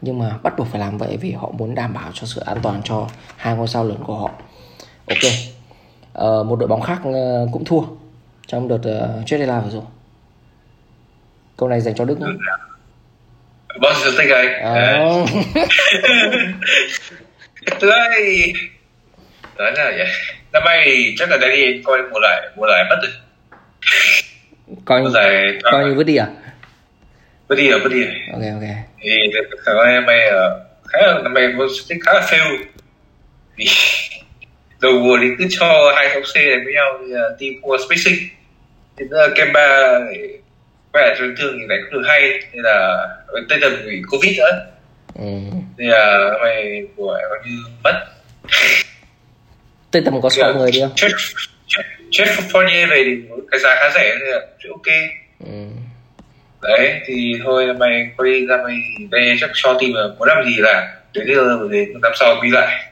[0.00, 2.58] Nhưng mà bắt buộc phải làm vậy vì họ muốn đảm bảo cho sự an
[2.62, 4.30] toàn cho hai ngôi sao lớn của họ.
[5.08, 5.32] Ok.
[6.12, 7.80] Ờ, một đội bóng khác ờ, cũng thua
[8.46, 9.82] trong đợt uh, trade deadline vừa rồi.
[11.56, 12.26] Câu này dành cho đức nhé
[13.80, 14.98] Bundesliga Ờ.
[17.80, 18.52] Thực ra thì
[19.58, 20.06] nói là vậy
[20.52, 23.12] năm nay thì chắc là Danny coi mùa giải mùa giải mất rồi.
[24.84, 26.26] Coi mùa như giải coi như vứt đi à?
[27.48, 28.00] Mất đi rồi mất đi.
[28.04, 28.68] Rồi ok ok.
[29.00, 29.10] Thì
[29.64, 32.58] khả năng năm nay ờ, khá là năm nay Bundesliga khá là fail.
[33.56, 33.66] Vì
[34.80, 38.28] đầu mùa thì cứ cho hai thống C này với nhau thì team có spacing.
[38.96, 40.00] Thì uh, Kemba
[40.94, 42.20] quay lại chấn thương thì đánh không được hay
[42.52, 43.06] nên là
[43.50, 44.66] tên tầm bị covid nữa.
[45.18, 45.24] Ừ.
[45.78, 46.30] thì là
[46.96, 47.92] mùa giải coi như mất.
[49.90, 50.36] Tây tầm có Dạ.
[50.52, 50.92] sọ người đi không?
[50.96, 51.08] Chết
[52.10, 54.40] chết Fournier về thì cái giá khá rẻ nên là
[54.70, 54.86] ok.
[55.46, 55.52] Ừ.
[56.62, 57.66] đấy thì thôi
[58.24, 61.68] đi năm nay thì đây chắc cho team là muốn làm gì là đến giờ
[61.70, 62.84] đến năm sau đi lại.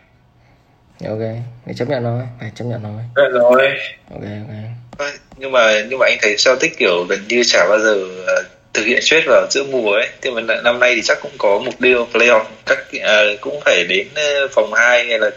[1.09, 1.19] Ok
[1.65, 2.23] phải chấp nhận thôi.
[2.41, 3.03] Phải chấp nhận thôi.
[3.33, 3.79] Rồi.
[4.11, 4.55] Ok ok.
[4.99, 5.11] Thôi,
[5.43, 7.95] nhưng mà nhưng mà anh thấy Celtic kiểu gần như chả bao giờ
[8.27, 10.09] ờ, thực hiện trade vào giữa mùa ấy.
[10.23, 13.85] Thế mà năm nay thì chắc cũng có mục tiêu playoff các ờ, cũng phải
[13.89, 15.31] đến ờ, vòng 2 hay là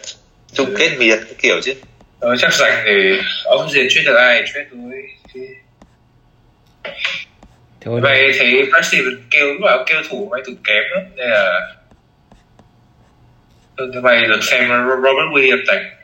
[0.53, 1.73] chung kết miền cái kiểu chứ.
[2.19, 4.63] Ờ, chắc dành để ông gì chuyên được ai thôi
[5.33, 5.41] Thì
[7.85, 7.99] thôi.
[8.01, 11.61] Vậy thấy Stevens kêu lúc nào kêu thủ may thủ kém lắm nên là
[13.75, 15.94] Ừ, thứ mày được xem Robert Williams đánh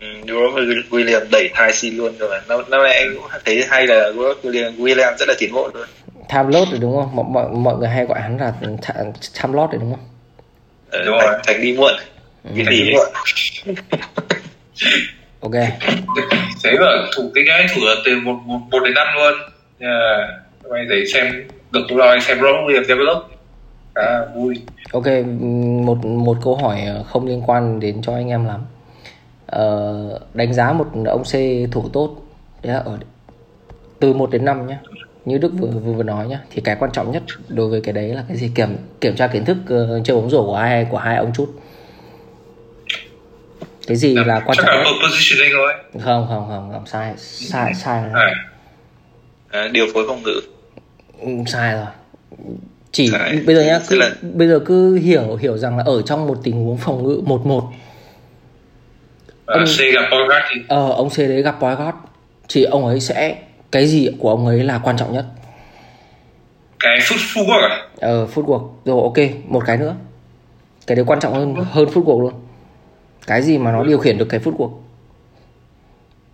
[0.00, 3.86] ừ, Robert Williams đẩy hai C luôn rồi năm, năm nay anh cũng thấy hay
[3.86, 5.86] là Robert Williams, Williams rất là tiến bộ luôn.
[6.28, 7.16] Tham rồi đúng không?
[7.16, 10.04] Mọi, mọi, mọi người hay gọi hắn là tha- tham lót rồi đúng không?
[10.90, 11.40] Ờ, Đúng thành, rồi.
[11.46, 11.92] thành đi muộn.
[12.44, 13.06] Vì Vì đánh muộn.
[15.40, 15.52] Ok.
[16.62, 16.86] Thấy mà
[17.16, 19.32] thủ cái cái thủ là từ một một, một đến năm luôn.
[19.78, 20.28] Là
[20.70, 21.80] mày để xem được
[22.10, 23.18] anh xem Robert Williams develop.
[23.94, 24.54] À, vui.
[24.92, 25.06] Ok
[25.84, 26.80] một một câu hỏi
[27.12, 28.60] không liên quan đến cho anh em lắm
[29.48, 31.32] ờ, đánh giá một ông C
[31.72, 32.16] thủ tốt
[32.62, 32.98] đấy là ở
[34.00, 34.76] từ 1 đến 5 nhé
[35.24, 37.92] như Đức vừa vừa, vừa nói nhá thì cái quan trọng nhất đối với cái
[37.92, 38.50] đấy là cái gì?
[38.54, 41.48] Kiểm kiểm tra kiến thức uh, chơi bóng rổ của hai của hai ông chút.
[43.86, 44.84] Cái gì là quan trọng nhất?
[45.92, 48.02] không không không không sai sai sai.
[48.12, 48.22] Rồi.
[48.22, 50.40] à, à, điều phối phòng ngự.
[51.20, 51.86] Ừ, sai rồi.
[52.92, 53.40] Chỉ Sai.
[53.46, 56.38] bây giờ nhá cứ, là- bây giờ cứ hiểu hiểu rằng là ở trong một
[56.42, 57.64] tình huống phòng ngự một một
[59.48, 61.94] à, C gặp Bogarт thì ờ ông C đấy gặp Boycott
[62.48, 63.36] thì ông ấy sẽ
[63.72, 65.24] cái gì của ông ấy là quan trọng nhất?
[66.78, 67.82] Cái foot footwork à?
[68.00, 69.94] Ờ footwork rồi ok một cái nữa.
[70.86, 72.32] Cái đấy quan trọng hơn hơn footwork luôn.
[73.26, 74.70] Cái gì mà nó điều khiển được cái footwork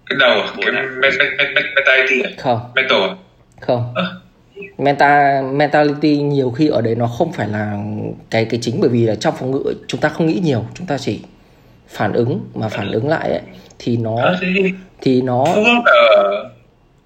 [0.07, 0.49] cái đầu à?
[0.61, 1.01] cái men-
[1.75, 2.31] mentality à?
[2.39, 2.61] không.
[2.75, 3.15] Mental à?
[3.61, 3.93] không.
[3.95, 4.21] Ờ.
[4.79, 7.79] Mental, mentality nhiều khi ở đấy nó không phải là
[8.31, 10.87] cái cái chính bởi vì là trong phòng ngự chúng ta không nghĩ nhiều chúng
[10.87, 11.21] ta chỉ
[11.89, 13.43] phản ứng mà phản ứng lại ấy,
[13.79, 15.45] thì nó thế thì nó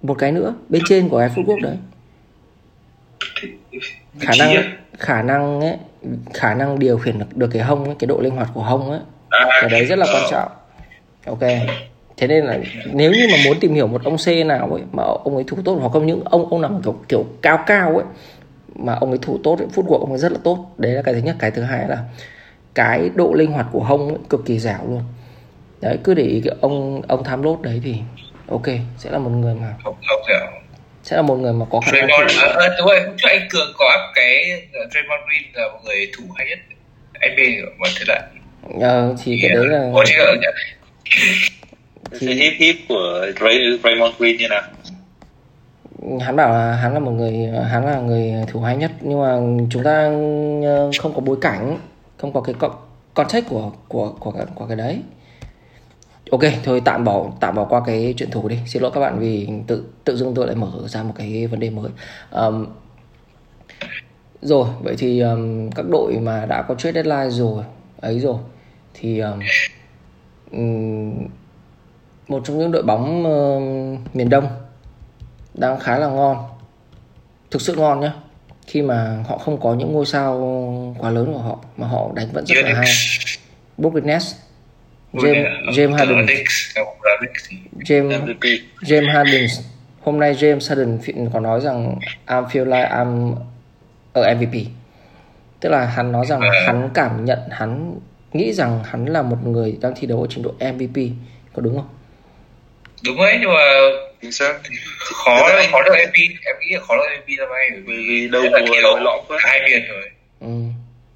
[0.01, 1.75] một cái nữa bên trên của cái footwork đấy.
[3.71, 3.79] Vị
[4.19, 4.55] khả năng
[4.97, 5.77] khả năng ấy
[6.33, 8.91] khả năng điều khiển được, được cái hông ấy, cái độ linh hoạt của hông
[8.91, 8.99] ấy.
[9.29, 10.51] À, cái đấy rất là quan ờ, trọng.
[11.25, 11.49] Ok.
[12.17, 12.59] Thế nên là
[12.93, 15.57] nếu như mà muốn tìm hiểu một ông C nào ấy mà ông ấy thủ
[15.65, 18.05] tốt hoặc không những ông ông nào kiểu kiểu cao cao ấy
[18.75, 20.73] mà ông ấy thủ tốt ấy, phút của ông ấy rất là tốt.
[20.77, 21.35] Đấy là cái thứ nhất.
[21.39, 21.97] Cái thứ hai là
[22.79, 25.03] cái độ linh hoạt của hông ấy, cực kỳ dẻo luôn.
[25.81, 27.95] Đấy cứ để ý cái ông ông tham lốt đấy thì
[28.47, 28.65] ok
[28.97, 30.39] sẽ là một người mà không không dẻo.
[31.03, 33.27] sẽ là một người mà có khả năng Draymond à, à, đúng rồi hôm trước
[33.29, 36.59] anh Cường có cái uh, Draymond Green là một người thủ hay nhất
[37.29, 38.21] NBA mà thế lại.
[38.81, 40.03] Ờ, thì cái đấy là Ủa,
[42.19, 44.61] Thì- cái hip hip của Ray, Raymond Green như nào?
[46.21, 47.33] Hắn bảo là hắn là một người
[47.69, 49.37] hắn là người thủ hay nhất nhưng mà
[49.71, 50.11] chúng ta
[50.63, 51.77] ờ, không có bối cảnh
[52.19, 52.75] không có cái con-
[53.13, 55.01] context của của của cái, của cái đấy.
[56.31, 58.59] Ok thôi tạm bỏ tạm bỏ qua cái chuyện thủ đi.
[58.65, 61.59] Xin lỗi các bạn vì tự tự dưng tôi lại mở ra một cái vấn
[61.59, 61.89] đề mới.
[62.31, 62.67] Um,
[64.41, 67.63] rồi vậy thì um, các đội mà đã có trade deadline rồi
[68.01, 68.37] ấy rồi
[68.93, 69.39] thì um,
[72.27, 74.47] một trong những đội bóng uh, miền Đông
[75.53, 76.37] đang khá là ngon.
[77.51, 78.13] Thực sự ngon nhá
[78.69, 80.33] khi mà họ không có những ngôi sao
[80.99, 82.87] quá lớn của họ mà họ đánh vẫn rất là hay.
[83.77, 84.35] Brooklyn Nets
[85.13, 86.25] James James Harden
[87.79, 88.35] James
[88.81, 89.47] James Harden
[90.01, 93.35] hôm nay James Harden có nói rằng I'm feel like I'm
[94.13, 94.53] ở MVP
[95.59, 97.99] tức là hắn nói rằng hắn cảm nhận hắn
[98.33, 101.11] nghĩ rằng hắn là một người đang thi đấu ở trình độ MVP
[101.53, 101.87] có đúng không?
[103.05, 103.63] Đúng đấy nhưng mà
[104.21, 104.53] chính xác
[105.15, 108.27] khó anh- khó được MVP em nghĩ là khó được MVP năm nay bởi vì
[108.31, 110.03] đầu là mùa lỗi lõm quá hai miền rồi
[110.39, 110.47] ừ.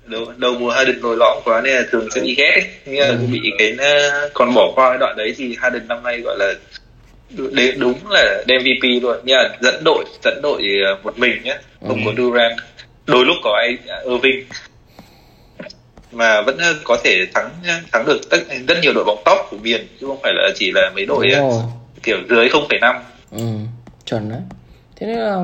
[0.05, 2.63] đầu, đầu mùa Harden nổi lõm quá nên là thường sẽ bị ghét ấy.
[2.85, 3.27] nhưng mà Ừ.
[3.31, 6.53] bị cái ờ, còn bỏ qua cái đoạn đấy thì Harden năm nay gọi là
[7.51, 11.43] đấy đúng là đem MVP luôn nhưng mà dẫn đội dẫn đội ờ, một mình
[11.43, 12.11] nhé không Ừ.
[12.11, 12.59] có Durant
[13.05, 14.45] đôi lúc có ai Irving
[16.11, 17.49] mà vẫn ờ, có thể thắng
[17.91, 18.37] thắng được tất
[18.67, 21.27] rất nhiều đội bóng top của miền chứ không phải là chỉ là mấy đội.
[22.03, 22.95] Kiểu dưới 0,5
[23.31, 23.43] Ừ,
[24.05, 24.39] chuẩn đấy.
[24.95, 25.43] Thế nên là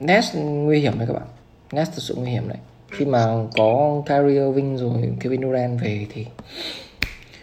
[0.00, 1.26] Nets nguy hiểm đấy các bạn.
[1.72, 2.58] Nets thực sự nguy hiểm đấy.
[2.90, 4.90] Khi mà có Kyrie Irving rồi
[5.20, 6.26] Kevin Durant về thì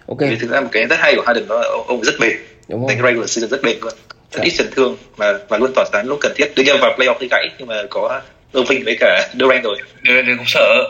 [0.08, 2.32] ok vì thực ra một cái rất hay của Harden đó là ông, rất bền
[2.68, 3.06] đúng đánh không?
[3.08, 3.94] regular season rất bền luôn
[4.32, 6.92] rất ít chấn thương mà và luôn tỏa sáng lúc cần thiết đương nhiên vào
[6.98, 8.22] playoff thì gãy nhưng mà có
[8.54, 10.84] Irving với cả Durant rồi đừng cũng sợ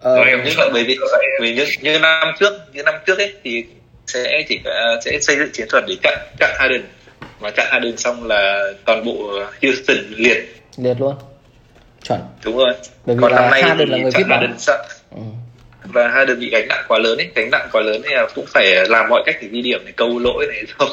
[0.00, 0.64] Ờ, em nhưng sợ.
[0.66, 0.98] mà bởi vì
[1.42, 3.64] vì như, như năm trước như năm trước ấy thì
[4.06, 6.82] sẽ chỉ cả- sẽ xây dựng chiến thuật để chặn chặn Harden
[7.40, 10.44] mà chặn Harden xong là toàn bộ Houston liệt
[10.78, 11.14] liệt luôn.
[12.08, 12.20] Chuẩn.
[12.44, 12.72] đúng rồi
[13.06, 14.24] Bởi vì còn là năm nay Harden là người chặn.
[14.28, 15.18] Harden sợ Ừ.
[15.84, 18.74] và Harden bị gánh nặng quá lớn ấy gánh nặng quá lớn là cũng phải
[18.88, 20.88] làm mọi cách để ghi điểm này câu lỗi này xong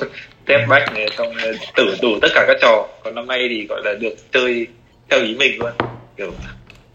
[0.45, 1.33] step back này xong
[1.75, 4.67] tử đủ tất cả các trò còn năm nay thì gọi là được chơi
[5.09, 5.71] theo ý mình luôn
[6.17, 6.33] kiểu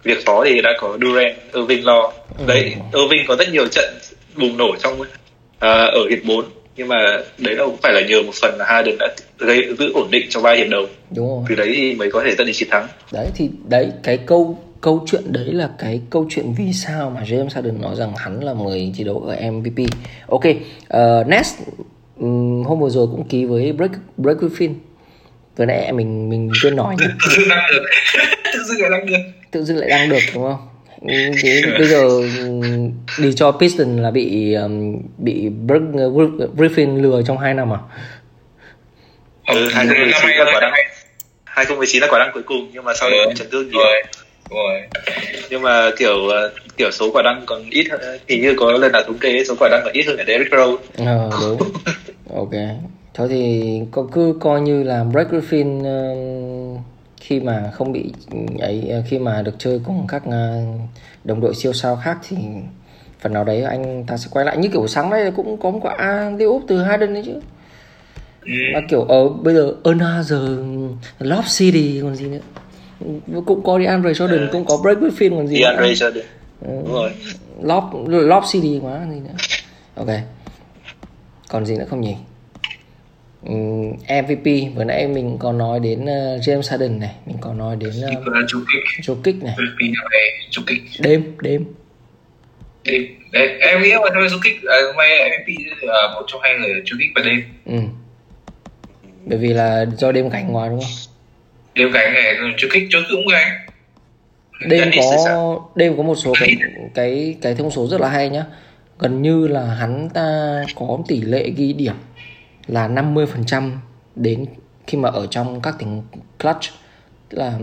[0.03, 2.45] việc khó thì đã có Durant Irving lo Ừ.
[2.47, 3.95] đấy Irving có rất nhiều trận
[4.37, 5.01] bùng nổ trong
[5.59, 6.45] à, ở hiệp 4
[6.77, 9.93] nhưng mà đấy là cũng phải là nhờ một phần là Harden đã gây giữ
[9.95, 10.87] ổn định trong ba hiệp đầu
[11.17, 11.45] Đúng rồi.
[11.49, 14.59] từ đấy thì mới có thể dẫn đến chiến thắng Đấy thì đấy cái câu
[14.81, 18.41] câu chuyện đấy là cái câu chuyện vì sao mà James Harden nói rằng hắn
[18.41, 19.87] là người thi đấu ở MVP.
[20.29, 21.55] Ok, uh, Nets
[22.21, 24.71] ừm, hôm vừa rồi cũng ký với Blake Blake Griffin.
[25.57, 27.07] Vừa nãy mình mình quên nói nhỉ.
[27.25, 27.83] tự dưng đang được
[28.53, 29.17] tự dưng lại đang được
[29.51, 30.69] tự dưng lại đang được đúng không?
[31.03, 31.09] Ừ,
[31.43, 34.57] Thế bây giờ ừm, đi cho Piston là bị
[35.19, 35.51] bị
[36.57, 37.79] Griffin lừa trong 2 năm à?
[39.49, 40.85] Ừ, năm 2019 nay là là quả đăng nay
[41.45, 44.03] 2019 là quả đăng cuối cùng nhưng mà sau đấy Ừ, chấn thương nhiều rồi
[44.51, 44.81] rồi
[45.51, 48.93] nhưng mà kiểu ờ, kiểu số quả đăng còn ít hơn hình như có lần
[48.93, 51.59] nào thống kê số quả đăng còn ít hơn cả Derrick Rose Ờ đúng.
[52.37, 52.51] ok.
[53.15, 56.15] Thôi thì có cứ coi như là Blake Griffin ờ,
[57.29, 58.13] khi mà không bị
[58.61, 60.61] ấy ờ, khi mà được chơi cùng các ờ,
[61.25, 62.37] đồng đội siêu sao khác thì
[63.21, 65.79] phần nào đấy anh ta sẽ quay lại như kiểu sáng nay cũng có một
[65.83, 67.33] quả đi úp từ Harden đấy chứ.
[68.47, 68.53] ừ.
[68.75, 70.41] Mà kiểu ở bây giờ another
[71.19, 73.43] Lob City còn gì nữa.
[73.47, 75.77] Cũng có DeAndre Jordan, cũng có Blake Griffin còn gì nữa.
[75.79, 76.23] DeAndre Jordan
[76.63, 76.69] Ừ.
[76.85, 77.11] đúng rồi
[77.63, 79.35] Lob Lob CD quá gì nữa.
[79.95, 80.09] Ok.
[81.49, 82.15] Còn gì nữa không nhỉ?
[83.43, 87.89] MVP vừa nãy mình có nói đến uh, James Harden này, mình có nói đến
[87.89, 89.55] uh, Nikola Jokic Jokic này.
[90.51, 91.65] Jokic Đêm đêm.
[92.85, 95.49] đêm đấy em nghĩ là năm nay Jokic hôm nay MVP
[95.83, 97.79] là một trong hai người Jokic và đêm Ừ.
[99.25, 100.91] Bởi vì là do đêm cảnh ngoài đúng không?
[101.75, 103.59] đêm gánh này Jokic Jokic cũng gánh
[104.67, 106.57] Đêm có đêm có một số cái
[106.95, 108.45] cái cái thông số rất là hay nhá.
[108.99, 111.95] Gần như là hắn ta có tỷ lệ ghi điểm
[112.69, 113.71] là 50%
[114.17, 114.47] đến
[114.87, 116.03] khi mà ở trong các tình
[116.39, 116.63] clutch.
[117.29, 117.59] Tức là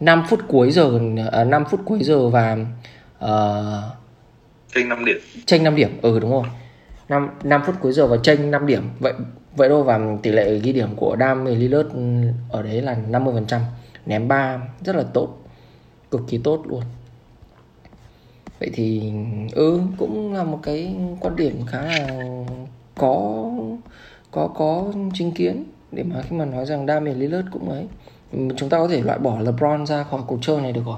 [0.00, 1.00] 5 phút cuối giờ
[1.32, 2.56] à, 5 phút cuối giờ và
[3.18, 3.90] ờ,
[4.72, 5.16] kênh 5 điểm.
[5.46, 5.98] tranh 5 điểm.
[6.02, 6.44] Ừ đúng rồi.
[7.08, 8.82] 5, 5 phút cuối giờ và tranh 5 điểm.
[8.98, 9.12] Vậy
[9.56, 11.88] vậy thôi và tỷ lệ ghi điểm của Dam Lillard
[12.50, 13.60] ở đấy là 50%
[14.06, 15.38] ném 3 rất là tốt.
[16.10, 16.82] Cực kỳ tốt luôn.
[18.60, 19.12] Vậy thì
[19.52, 22.08] ừ cũng là một cái quan điểm khá là
[22.94, 23.44] có
[24.32, 27.86] có có chính kiến để mà khi mà nói rằng Dam Lillard cũng ấy.
[28.32, 30.96] Ừ, chúng ta có thể loại bỏ LeBron ra khỏi cuộc chơi này được rồi.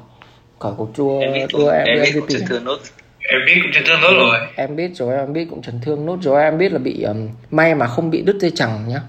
[0.59, 1.21] Khỏi cuộc biết đua
[1.53, 2.49] cũng em biết cũng MVP chấn này.
[2.49, 2.79] thương nốt.
[3.21, 4.39] Em biết cũng chấn thương tốt rồi.
[4.55, 6.43] Em biết rồi em biết cũng chấn thương nốt rồi.
[6.43, 9.01] Em biết là bị um, may mà không bị đứt dây chằng nhá.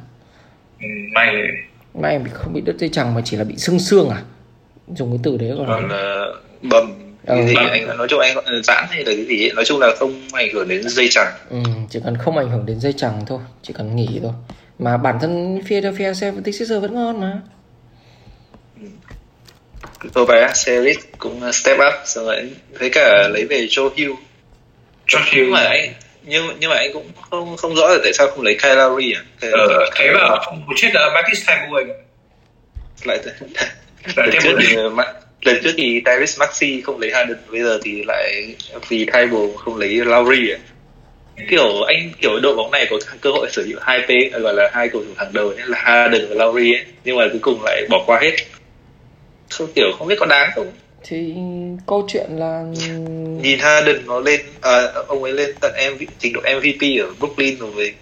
[0.82, 1.36] Ừ, may
[1.94, 4.22] may mà không bị đứt dây chằng mà chỉ là bị sưng xương à?
[4.88, 6.26] Dùng cái từ đấy còn còn là
[6.62, 7.70] bầm Ừ, cái gì bầm.
[7.72, 9.54] anh nói chung anh là giãn hay là cái gì ấy.
[9.56, 11.34] nói chung là không ảnh hưởng đến dây chẳng.
[11.50, 11.58] Ừ,
[11.90, 14.32] chỉ cần không ảnh hưởng đến dây chằng thôi chỉ cần nghỉ thôi.
[14.80, 17.42] Mà bản thân Philadelphia 76ers vẫn ngon mà.
[20.14, 24.12] Tobias Series cũng step up xong rồi với cả lấy về Joe Hill.
[25.12, 25.52] Nhưng Hill.
[25.52, 28.58] mà anh nhưng nhưng mà anh cũng không không rõ là tại sao không lấy
[28.64, 29.22] Kyle Lowry à?
[29.42, 31.68] Kyle ờ, thấy bảo không chết là Marcus ạ.
[33.04, 33.20] lại
[34.16, 34.54] Lại thêm
[34.96, 35.04] một
[35.46, 38.56] lần trước thì Tyrese Maxey không lấy Harden bây giờ thì lại
[38.89, 40.58] vì Thybulle không lấy Lowry à?
[41.50, 44.70] Kiểu anh kiểu đội bóng này có cơ hội sở hữu hai p gọi là
[44.74, 47.64] hai cầu thủ hàng đầu nhé là Harden và Lowry ấy nhưng mà cuối cùng
[47.64, 48.32] lại bỏ qua hết.
[49.50, 50.72] Không kiểu không biết có đáng không?
[51.04, 51.34] Thì
[51.88, 52.64] câu chuyện là
[53.41, 57.60] nhìn Harden nó lên à, ông ấy lên tận MV, trình độ MVP ở Brooklyn
[57.60, 57.93] rồi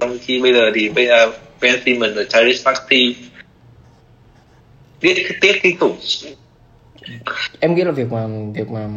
[0.00, 3.16] trong khi bây giờ thì bây giờ Ben Simmons và Tyrese Maxey.
[5.00, 5.98] Tiếc tiếc kinh khủng
[7.60, 8.88] em nghĩ là việc mà việc mà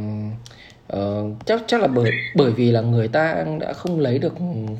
[0.97, 4.34] uh, chắc chắc là bởi bởi vì là người ta đã không lấy được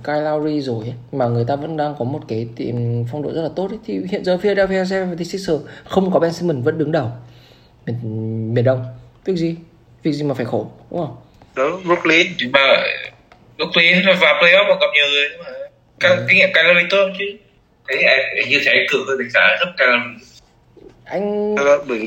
[0.04, 2.76] Kyle Lowry rồi ấy, mà người ta vẫn đang có một cái tiệm
[3.12, 3.80] phong độ rất là tốt ấy.
[3.86, 7.12] thì hiện giờ Philadelphia 76ers không có Ben Simmons vẫn đứng đầu.
[7.86, 8.86] Miền, miền Đông.
[9.26, 9.56] Việc gì?
[10.04, 11.16] Việc gì mà phải khổ đúng không?
[11.56, 12.28] Đó Brooklyn.
[12.54, 12.60] Mà
[13.58, 15.52] Brooklyn và playoff mà gặp nhiều người mà
[16.00, 16.26] Cái, Ừ.
[16.30, 17.26] kinh nghiệm calorie tốt chứ.
[17.90, 20.20] Thế anh như thế cử hơn đánh giá thấp calorie
[21.06, 21.56] anh
[21.88, 22.06] bởi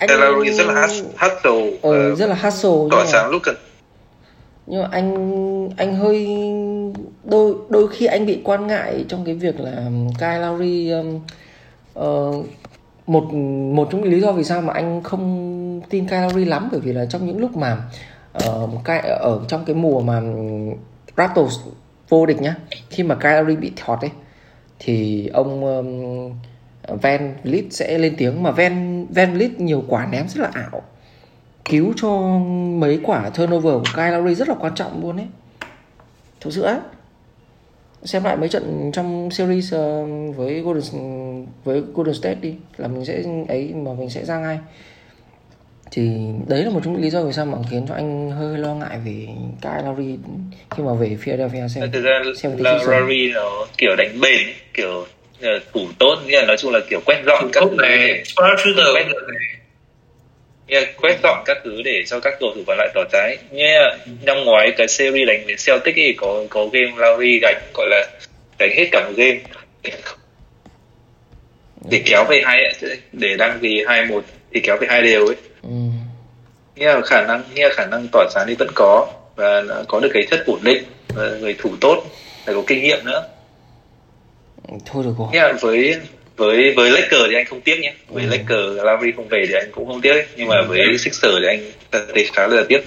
[0.00, 3.42] anh Calorie rất là hus- hustle ờ, và rất là hustle tỏa mà, sáng lúc
[3.44, 3.56] cần
[4.66, 6.26] nhưng mà anh anh hơi
[7.24, 11.20] đôi đôi khi anh bị quan ngại trong cái việc là Kyle Lowry um,
[11.94, 12.32] ờ,
[13.06, 13.24] một
[13.74, 16.80] một trong những lý do vì sao mà anh không tin Kyle Lowry lắm bởi
[16.80, 17.76] vì là trong những lúc mà
[18.84, 20.22] Kyle, ở trong cái mùa mà
[21.16, 21.58] Raptors
[22.08, 22.54] vô địch nhá
[22.90, 24.10] khi mà Kyle Lowry bị thọt ấy
[24.78, 26.32] thì ông um,
[26.96, 30.82] Van Vliet sẽ lên tiếng mà Van Van Vliet nhiều quả ném rất là ảo.
[31.64, 32.38] Cứu cho
[32.78, 35.26] mấy quả turnover của Kyle Lowry rất là quan trọng luôn ấy.
[36.40, 36.80] Thực sự á.
[38.02, 40.04] Xem lại mấy trận trong series ờ,
[40.36, 44.58] với Golden với Golden State đi là mình sẽ ấy mà mình sẽ ra ngay.
[45.90, 46.10] Thì
[46.46, 48.74] đấy là một trong những lý do vì sao mà khiến cho anh hơi lo
[48.74, 49.26] ngại về
[49.62, 50.16] Kyle Lowry
[50.70, 52.78] khi mà về Philadelphia xem thực ra xem là.
[52.78, 55.04] Rory nó kiểu đánh bền kiểu
[55.72, 58.22] thủ tốt nghĩa là nói chung là kiểu quét dọn các thứ này
[59.28, 59.38] này.
[60.66, 63.36] Nghĩa là quét dọn các thứ để cho các cầu thủ còn lại tỏ trái
[63.52, 67.86] là năm ngoái cái series đánh với Celtic ấy có có game Lowry gánh gọi
[67.90, 68.06] là
[68.58, 69.40] đánh hết cả một game.
[71.90, 72.74] Để kéo về hai
[73.12, 74.24] để đang vì hai một
[74.54, 75.36] thì kéo về hai đều ấy.
[75.62, 75.70] Ừ.
[76.76, 79.74] nghĩa là khả năng nghĩa là khả năng tỏa sáng thì vẫn có và nó
[79.88, 82.04] có được cái chất ổn định và người thủ tốt
[82.46, 83.22] phải có kinh nghiệm nữa
[84.86, 85.28] thôi được rồi.
[85.32, 85.96] Là với
[86.36, 87.92] với với Lakers thì anh không tiếc nhé.
[88.08, 88.28] Với Ừ.
[88.30, 90.12] Lakers Lowry không về thì anh cũng không tiếc.
[90.12, 90.24] Ấy.
[90.36, 91.60] nhưng mà với Sixers thì anh
[92.14, 92.80] thấy khá là tiếc.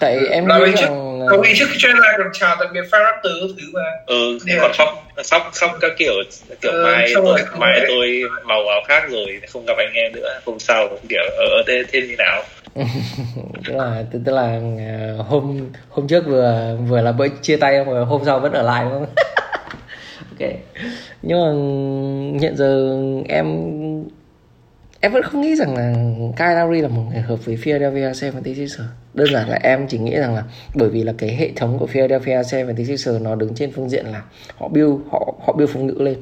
[0.00, 2.56] Tại em Lowry nghĩ trước- rằng là- Không đi trước khi trade ra còn chào
[2.60, 3.80] tạm biệt Fire Raptor thứ mà.
[4.06, 4.88] Ừ Điều còn là- sóc
[5.24, 6.12] sóc sóc các kiểu
[6.60, 10.12] kiểu Ừ, mai xong tôi, mai tôi màu áo khác rồi không gặp anh em
[10.14, 12.42] nữa hôm sau kiểu ở thế thế như nào
[13.64, 15.58] tức là, tức tức là ờ, hôm
[15.88, 18.92] hôm trước vừa vừa là bữa chia tay mà hôm sau vẫn ở lại, đúng
[18.92, 19.14] không?
[20.30, 20.50] Ok.
[21.22, 21.50] Nhưng mà
[22.40, 22.98] hiện giờ
[23.28, 23.46] em
[25.00, 25.94] em vẫn không nghĩ rằng là
[26.36, 30.16] Kyle Lowry là một người hợp với Philadelphia 76ers đơn giản là em chỉ nghĩ
[30.16, 30.44] rằng là
[30.74, 34.22] bởi vì là cái hệ thống của Philadelphia 76ers nó đứng trên phương diện là
[34.56, 36.16] họ build, họ họ build phòng ngự lên.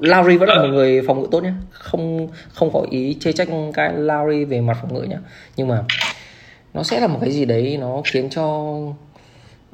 [0.00, 1.52] Lowry vẫn là một người phòng ngự tốt nhé.
[1.70, 5.18] Không không có ý chê trách cái Lowry về mặt phòng ngự nhé
[5.56, 5.84] nhưng mà
[6.74, 8.44] nó sẽ là một cái gì đấy nó khiến cho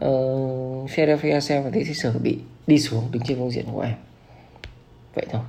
[0.03, 3.95] uh, Philadelphia 76ers bị đi xuống đứng trên phương diện của em.
[5.15, 5.43] Vậy thôi.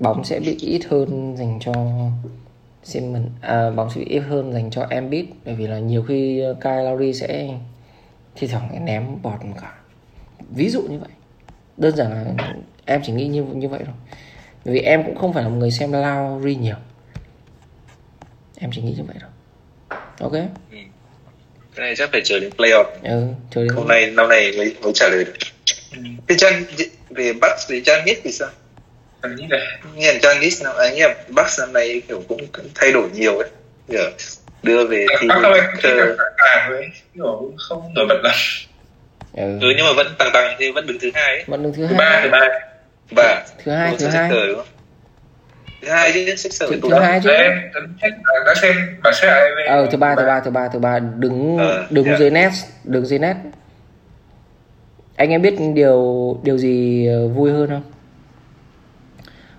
[0.00, 1.72] Bóng sẽ bị ít hơn dành cho
[2.84, 6.42] Simmons à, bóng sẽ bị ít hơn dành cho Embiid bởi vì là nhiều khi
[6.60, 7.48] Kyle Lowry sẽ
[8.34, 9.74] thi thoảng ném bọt một cả
[10.50, 11.10] ví dụ như vậy
[11.76, 12.54] đơn giản là
[12.84, 13.94] em chỉ nghĩ như như vậy thôi.
[14.64, 16.76] Bởi vì em cũng không phải là một người xem Lowry nhiều.
[18.58, 19.30] Em chỉ nghĩ như vậy thôi.
[20.20, 20.32] Ok?
[21.74, 24.76] Cái này chắc phải chờ đến playoff ừ chờ đến hôm nay năm nay mới
[24.82, 25.32] mới trả lời được.
[26.28, 26.64] Thế Chan
[27.10, 28.48] về Bucks thì Chan biết thì sao?
[29.20, 32.22] Anh nghĩ là nghe là Chan biết nào anh nghe là Bucks năm nay kiểu
[32.28, 33.48] cũng thay đổi nhiều ấy.
[34.62, 35.28] Đưa về thì
[35.82, 35.96] cái
[36.36, 38.34] cả với kiểu cũng không nổi bật lắm
[39.36, 39.58] ừ.
[39.60, 41.44] ừ nhưng mà vẫn tăng tăng thì vẫn đứng thứ hai ấy.
[41.46, 42.40] Vẫn đứng thứ Thứ ba, hai thứ ba.
[43.10, 44.30] Và thứ hai thứ hai.
[45.82, 46.24] thứ hai chứ
[46.60, 47.02] thứ, tụt thứ lắm.
[47.02, 47.30] hai chứ.
[47.30, 47.52] Em
[48.46, 48.74] đã xem
[49.30, 50.98] hạng về ờ thứ ba thứ ba thứ ba thứ ba.
[50.98, 52.18] Đứng Ờ, đứng yeah.
[52.18, 52.50] dưới net
[52.84, 53.36] đứng dưới net.
[55.16, 57.82] Anh em biết điều điều gì ờ, vui hơn không?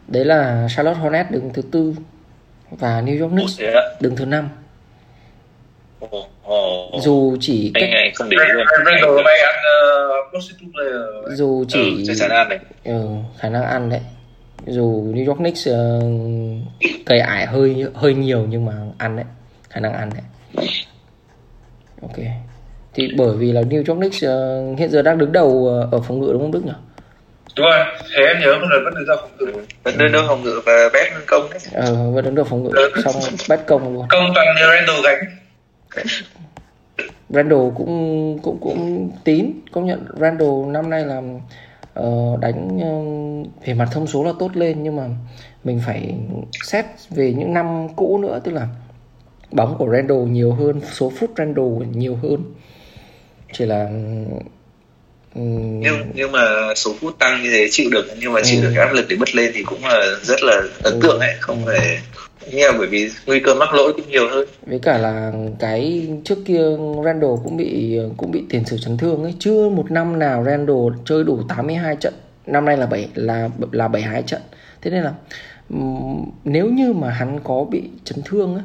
[0.07, 1.93] Đấy là Charlotte Hornets đứng thứ tư
[2.69, 3.59] và New York Knicks
[3.99, 4.49] đứng thứ năm
[7.01, 8.65] Dù chỉ anh cách anh không để ý luôn.
[8.85, 12.59] Randall hôm nay ăn uh, prostitute player dù chỉ ừ, này.
[12.83, 13.99] Ừ, khả năng ăn đấy.
[14.65, 19.25] Dù New York Knicks uh, cày ải hơi hơi nhiều nhưng mà ăn đấy.
[19.69, 20.23] Khả năng ăn đấy.
[22.01, 22.25] Ok.
[22.93, 26.01] Thì bởi vì là New York Knicks uh, hiện giờ đang đứng đầu ờ, ở
[26.01, 26.71] phòng ngự đúng không Đức nhỉ?
[27.55, 27.85] Đúng rồi.
[28.15, 29.61] Thế em nhớ một lần vẫn được ra phòng ngự.
[29.83, 31.59] Vẫn đưa đâu phòng ngự và bét công đấy.
[31.73, 32.69] Ờ, vẫn đứng đầu phòng ngự.
[33.03, 33.15] Xong
[33.49, 34.05] bắt công luôn.
[34.09, 35.19] Công toàn Randall gánh
[37.29, 41.39] Randall cũng cũng cũng tín công nhận Randall năm nay làm
[41.93, 42.93] ờ, đánh ờ,
[43.65, 45.07] về mặt thông số là tốt lên nhưng mà
[45.63, 46.15] mình phải
[46.63, 48.67] xét về những năm cũ nữa tức là
[49.51, 52.43] bóng của Randall nhiều hơn số phút Randall nhiều hơn
[53.53, 53.89] chỉ là
[55.35, 56.39] Ừ, nhưng nhưng mà
[56.75, 58.63] số phút tăng như thế chịu được nhưng mà chịu Ừ.
[58.63, 61.35] được cái áp lực để bứt lên thì cũng là rất là ấn tượng ấy
[61.39, 61.71] không Ừ.
[61.71, 61.99] phải
[62.51, 64.47] nhưng bởi vì nguy cơ mắc lỗi cũng nhiều hơn.
[64.65, 66.63] Với cả là cái trước kia
[67.05, 69.35] Randall cũng bị cũng bị tiền sử chấn thương ấy.
[69.39, 72.13] Chưa một năm nào Randall chơi đủ 82 trận.
[72.45, 74.41] Năm nay là bảy, là là 72 trận.
[74.81, 75.13] Thế nên là
[76.43, 78.63] nếu như mà hắn có bị chấn thương ấy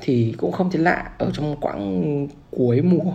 [0.00, 3.12] thì cũng không thấy lạ ở trong quãng cuối mùa.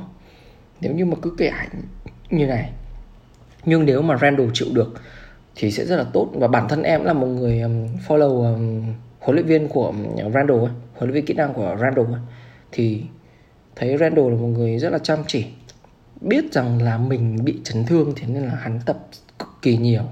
[0.82, 1.82] Nếu như mà cứ kể ảnh
[2.30, 2.70] như này.
[3.66, 4.93] Nhưng nếu mà Randall chịu được,
[5.55, 6.30] thì sẽ rất là tốt.
[6.34, 7.61] Và bản thân em là một người
[8.07, 8.57] follow
[9.24, 10.59] huấn luyện viên của um, Randall
[10.93, 12.07] huấn luyện viên kỹ năng của Randall
[12.71, 13.01] thì
[13.76, 15.45] thấy Randall là một người rất là chăm chỉ.
[16.21, 18.97] Biết rằng là mình bị chấn thương thế nên là hắn tập
[19.39, 20.03] cực kỳ nhiều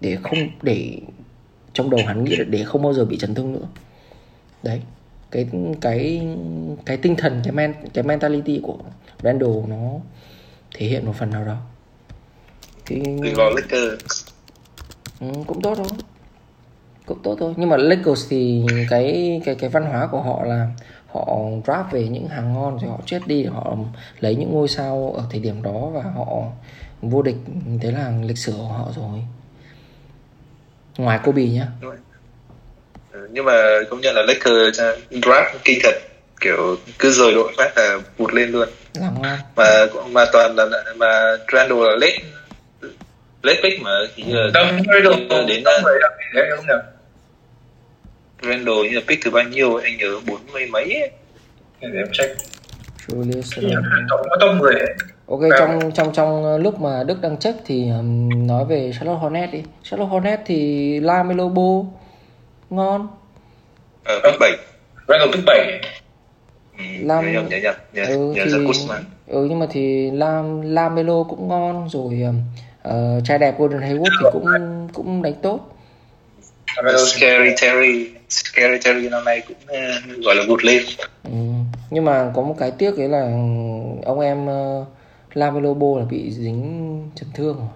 [0.00, 1.00] để không để
[1.72, 3.68] trong đầu hắn nghĩ là để không bao giờ bị chấn thương nữa.
[4.62, 4.82] Đấy
[5.30, 5.48] cái
[5.80, 6.28] cái
[6.86, 8.78] cái tinh thần cái men cái mentality của
[9.22, 9.92] Randall nó
[10.74, 11.56] thể hiện một phần nào đó.
[12.86, 13.02] Thì
[15.20, 15.86] Ừ, cũng tốt thôi
[17.06, 17.54] cũng tốt thôi.
[17.56, 20.68] Nhưng mà Lakers thì cái cái cái văn hóa của họ là
[21.12, 21.26] họ
[21.64, 23.76] draft về những hàng ngon rồi họ chết đi họ
[24.20, 26.42] lấy những ngôi sao ở thời điểm đó và họ
[27.02, 27.36] vô địch.
[27.82, 29.22] Thế là lịch sử của họ rồi.
[30.98, 31.66] Ngoài Kobe nhá.
[33.12, 33.52] Ừ, nhưng mà
[33.90, 34.80] công nhận là Lakers
[35.10, 35.94] draft kinh thật
[36.40, 38.68] kiểu cứ rời đội phát là vụt lên luôn.
[38.94, 39.38] Làm ngon.
[39.56, 42.18] Mà mà toàn là mà Randall là late
[43.42, 45.82] late pick mà thì là Randall đến đến?
[48.42, 51.10] Randall như là pick thứ bao nhiêu anh nhớ bốn mươi mấy ấy.
[51.80, 52.36] Để em check.
[53.06, 53.78] Julius
[54.08, 54.94] Tổng có top 10 ấy.
[55.26, 59.52] Ok trong trong trong lúc mà Đức đang check thì um, nói về Charlotte Hornets
[59.52, 59.62] đi.
[59.82, 61.82] Charlotte Hornets thì Lamelo Ball
[62.70, 63.08] ngon.
[64.04, 64.52] Ở pick bảy.
[65.08, 65.80] Randall pick 7
[66.78, 68.66] ừ, Lam- nhớ nhớ nhớ, ừ, nhớ thì
[69.26, 72.24] ừ nhưng mà thì Lam Lamelo cũng ngon rồi
[72.88, 74.46] uh, trai đẹp Golden Hayward thì cũng
[74.92, 75.75] cũng đánh tốt
[76.84, 80.82] Scary Terry Scary Terry năm nay cũng uh, gọi là vụt lên.
[81.24, 81.30] Ừ.
[81.90, 83.20] nhưng mà có một cái tiếc đấy là
[84.04, 84.86] ông em uh,
[85.34, 87.68] Lamelo Ball là bị dính chấn thương rồi.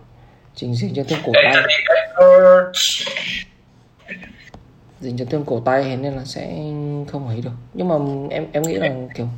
[0.56, 1.56] Dính dính chấn thương cổ tay.
[5.00, 6.46] dính chấn thương cổ tay thế nên là sẽ
[7.08, 7.50] không ấy được.
[7.74, 7.94] Nhưng mà
[8.30, 9.28] em em nghĩ là kiểu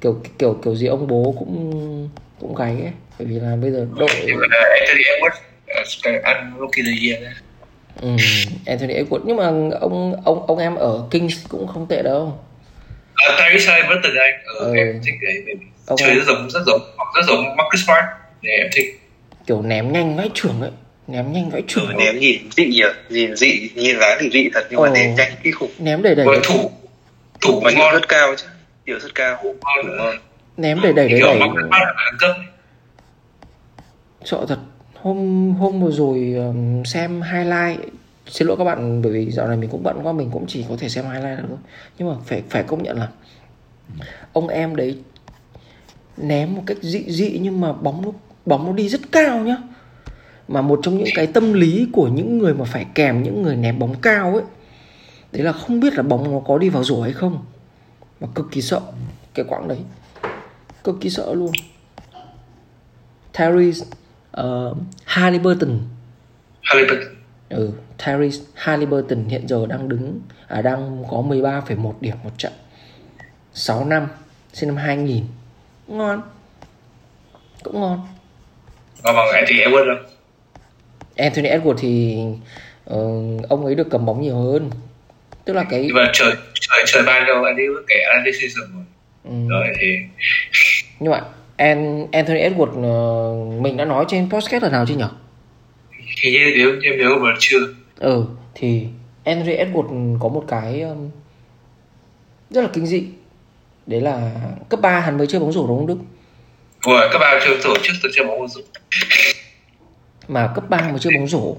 [0.00, 2.08] kiểu kiểu kiểu gì ông bố cũng
[2.40, 2.92] cũng gáy ấy.
[3.18, 5.40] Bởi vì là bây giờ đội Anthony Edwards
[6.24, 7.36] ờ, rookie of the year.
[8.00, 8.08] Ừ,
[8.66, 9.44] Anthony Edwards nhưng mà
[9.80, 12.38] ông ông ông em ở Kings cũng không tệ đâu.
[13.14, 14.34] À, Tyrese Halliburton anh.
[14.58, 14.74] Ờ, Ừ.
[14.76, 15.14] em thích
[15.86, 16.80] Ông chơi rất giống rất giống
[17.16, 18.04] rất giống Marcus Smart.
[18.42, 19.00] Để em thích.
[19.46, 20.70] Kiểu ném nhanh vãi trưởng ấy.
[21.06, 22.82] Ném nhanh vãi trưởng ừ, ném nhìn dị nhỉ?
[23.08, 24.94] Nhìn dị nhìn dáng thì dị thật nhưng mà Ồ.
[24.94, 25.70] ném nhanh kinh khủng.
[25.78, 26.70] Ném đẩy đẩy và thủ
[27.40, 27.92] thủ mà ngon.
[27.92, 28.46] rất cao chứ.
[28.86, 29.38] Hiệu rất cao.
[29.42, 30.16] Thủ ngon.
[30.56, 31.48] Ném đẩy đẩy đẩy kiểu đẩy
[32.20, 32.30] cấp
[34.24, 34.58] sợ thật
[35.02, 37.80] hôm hôm vừa rồi um, xem highlight
[38.26, 40.64] xin lỗi các bạn bởi vì dạo này mình cũng bận quá mình cũng chỉ
[40.68, 41.58] có thể xem highlight được thôi.
[41.98, 43.08] Nhưng mà phải phải công nhận là
[44.32, 44.98] ông em đấy
[46.16, 48.10] ném một cách dị dị nhưng mà bóng nó
[48.46, 49.56] bóng nó đi rất cao nhá.
[50.48, 53.56] Mà một trong những cái tâm lý của những người mà phải kèm những người
[53.56, 54.44] ném bóng cao ấy
[55.32, 57.44] đấy là không biết là bóng nó có đi vào rổ hay không.
[58.20, 58.80] Mà cực kỳ sợ
[59.34, 59.78] cái quãng đấy.
[60.84, 61.52] Cực kỳ sợ luôn.
[63.38, 63.86] Tyrese
[64.40, 65.78] uh, Halliburton
[66.62, 67.14] Halliburton
[67.48, 67.70] ừ,
[68.06, 72.52] Tyrese Halliburton hiện giờ đang đứng à, đang có 13,1 điểm một trận.
[73.54, 74.08] 6 năm
[74.52, 75.24] sinh năm 2000
[75.86, 76.22] ngon.
[77.62, 78.06] Cũng ngon.
[79.04, 80.12] Ngon bằng Anthony Edwards không?
[81.16, 82.18] Anthony Edwards thì
[82.84, 82.98] ờ,
[83.48, 84.70] ông ấy được cầm bóng nhiều hơn.
[85.44, 88.60] Tức là cái nhưng mà trời trời trời ban cho anh ấy với kẻ athleticism
[88.60, 88.84] rồi.
[89.24, 89.96] Ừ, rồi thì
[91.00, 91.20] nhưng mà
[92.12, 95.04] Anthony Edwards ờ, mình đã nói trên podcast lần nào chưa nhỉ?
[96.22, 97.58] như nếu em nhớ mà chưa?
[97.98, 98.86] Ừ thì
[99.24, 100.84] Anthony Edwards có một cái
[102.50, 103.04] rất là kinh dị.
[103.86, 104.32] Đấy là
[104.68, 105.98] cấp 3 hắn mới chơi bóng rổ đúng không Đức?
[106.86, 108.60] vừa các bạn chơi tổ chức tôi chơi bóng rổ.
[110.28, 111.56] Mà cấp 3 mà chơi bóng rổ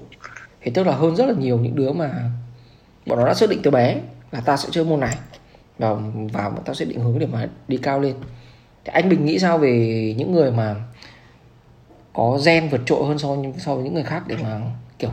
[0.60, 2.10] thì tức là hơn rất là nhiều những đứa mà
[3.06, 4.00] bọn nó đã xác định từ bé
[4.32, 5.16] là ta sẽ chơi môn này.
[5.78, 5.94] Và
[6.32, 8.14] và bọn ta sẽ định hướng để mà đi cao lên
[8.84, 10.74] thì anh Bình nghĩ sao về những người mà
[12.12, 13.28] có gen vượt trội hơn so
[13.58, 14.60] so với những người khác để mà
[14.98, 15.10] kiểu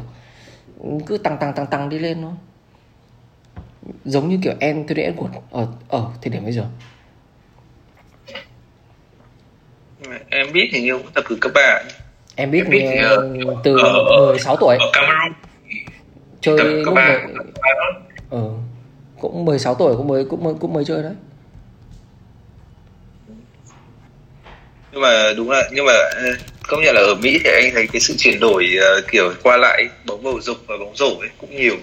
[1.06, 2.32] cứ tăng tăng tăng tăng đi lên thôi
[4.06, 6.66] giống như kiểu Anthony Edwards ở ở thời điểm bây giờ.
[10.30, 11.84] Em biết hình như tập từ cấp ba.
[12.36, 13.16] Em biết Em biết thì, ờ,
[13.48, 14.78] ờ, từ ở- 16 tuổi.
[14.80, 15.34] ở Cameroon
[16.42, 17.20] chơi tập cấp ba
[18.30, 18.50] ừ,
[19.20, 21.14] cũng 16 tuổi cũng mới cũng mới cũng mới chơi đấy
[24.92, 26.24] nhưng mà đúng là nhưng mà ờ,
[26.68, 28.70] công nhận là ở Mỹ thì anh thấy cái sự chuyển đổi
[29.00, 31.76] uh, kiểu qua lại bóng bầu dục và bóng rổ ấy cũng nhiều.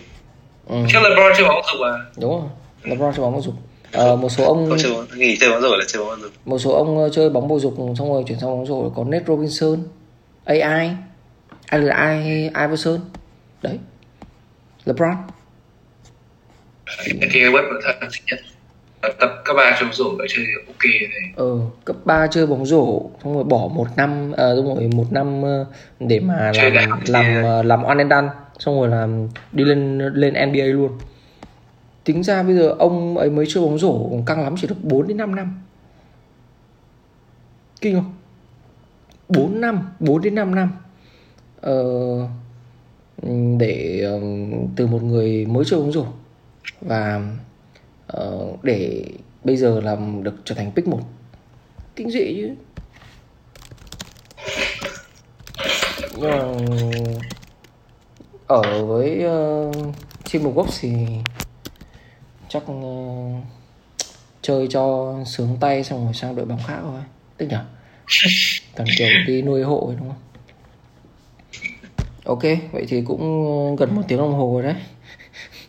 [0.66, 0.76] Ừ.
[0.88, 2.50] chắc LeBron chơi bóng dục à đúng rồi
[2.82, 3.54] LeBron chơi bóng bầu dục.
[3.92, 6.32] Ờ, một số ông chơi, nghỉ chơi bóng rổ là chơi bóng dục.
[6.44, 9.24] một số ông chơi bóng bầu dục xong rồi chuyển sang bóng rổ có Nate
[9.26, 9.82] Robinson
[10.44, 10.90] AI
[11.66, 13.00] ai là ai Iverson.
[13.62, 13.78] Đấy
[14.84, 15.16] LeBron.
[17.30, 18.38] Thì web của thật nhất
[19.00, 21.32] tập cấp ba chơi bóng rổ lại chơi ok này.
[21.36, 25.12] Ờ cấp 3 chơi bóng rổ xong rồi bỏ một năm à, đúng rồi một
[25.12, 25.66] năm ờ,
[26.00, 27.42] để mà chơi làm làm thì...
[27.42, 28.28] Ờ, làm on and done
[28.58, 30.98] xong rồi làm đi lên lên NBA luôn.
[32.04, 35.08] Tính ra bây giờ ông ấy mới chơi bóng rổ căng lắm chỉ được 4
[35.08, 35.62] đến 5 năm.
[37.80, 38.14] Kinh không?
[39.28, 40.72] 4 năm 4 đến 5 năm.
[41.60, 41.84] Ờ,
[43.58, 44.04] để
[44.76, 46.04] từ một người mới chơi bóng rổ
[46.80, 47.20] và
[48.16, 49.04] uh, để
[49.44, 51.00] bây giờ làm được trở thành pick một.
[51.96, 52.54] Kinh dị chứ.
[56.16, 56.44] Nhưng mà
[58.46, 59.74] ở với uh,
[60.32, 60.90] team of Wolves thì
[62.48, 63.42] chắc uh,
[64.42, 67.00] chơi cho sướng tay xong rồi sang đội bóng khác thôi.
[67.36, 67.56] Tức nhỉ
[68.76, 70.18] cần kiểu đi nuôi hộ ấy, đúng không?
[72.24, 72.42] Ok
[72.72, 74.76] vậy thì cũng gần một tiếng đồng hồ rồi đấy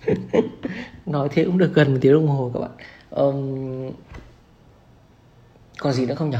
[1.09, 2.71] nói thế cũng được gần một tiếng đồng hồ các bạn.
[3.09, 3.91] Um,
[5.79, 6.37] còn gì nữa không nhỉ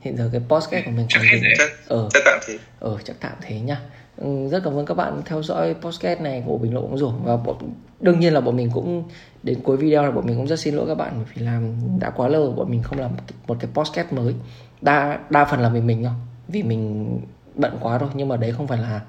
[0.00, 2.58] hiện giờ cái podcast của mình chắc hết chắc, ờ, chắc tạm thế.
[2.80, 3.80] Ờ chắc tạm thế nhá.
[4.16, 7.10] Ừ, rất cảm ơn các bạn theo dõi podcast này của bình luận bóng rổ.
[7.24, 7.56] Và bọn,
[8.00, 9.04] đương nhiên là bọn mình cũng
[9.42, 12.10] đến cuối video là bọn mình cũng rất xin lỗi các bạn vì làm đã
[12.10, 13.10] quá lâu bọn mình không làm
[13.46, 14.34] một cái podcast mới.
[14.80, 16.12] Đa đa phần là vì mình thôi.
[16.48, 17.20] Vì mình
[17.54, 19.00] bận quá rồi nhưng mà đấy không phải là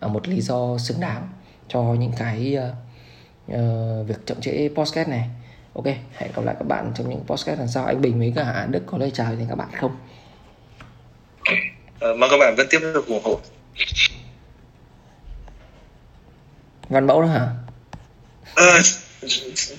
[0.00, 1.28] à, một lý do xứng đáng
[1.68, 2.74] cho những cái uh,
[3.46, 5.28] uh, việc chậm trễ podcast này
[5.74, 8.66] ok hẹn gặp lại các bạn trong những podcast lần sau anh bình với cả
[8.70, 9.96] đức có lời chào đến các bạn không
[12.10, 13.40] uh, mong các bạn vẫn tiếp tục ủng hộ
[16.88, 17.48] văn mẫu đó hả
[18.60, 18.84] uh,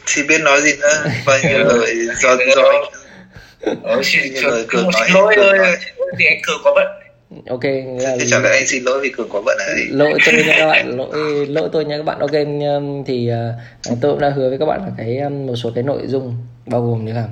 [0.06, 5.36] thì biết nói gì nữa bao nhiêu lời do do anh ờ, xin, xin lỗi
[5.36, 5.78] ơi
[6.18, 7.03] thì anh cường có bận
[7.48, 7.62] ok
[8.20, 10.68] thì chẳng lẽ anh xin lỗi vì cường quá bận à lỗi tôi nha các
[10.68, 12.20] bạn lỗi lỗi tôi nha các bạn.
[12.20, 12.32] Ok
[13.06, 13.32] thì
[13.92, 16.08] uh, tôi cũng đã hứa với các bạn là cái um, một số cái nội
[16.08, 17.28] dung bao gồm như là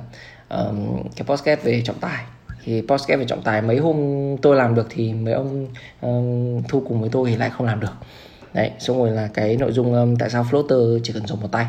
[0.48, 2.24] um, cái podcast về trọng tài.
[2.64, 3.96] Thì podcast về trọng tài mấy hôm
[4.42, 5.66] tôi làm được thì mấy ông
[6.00, 7.92] um, thu cùng với tôi thì lại không làm được.
[8.54, 11.48] Đấy xong rồi là cái nội dung um, tại sao floater chỉ cần dùng một
[11.52, 11.66] tay.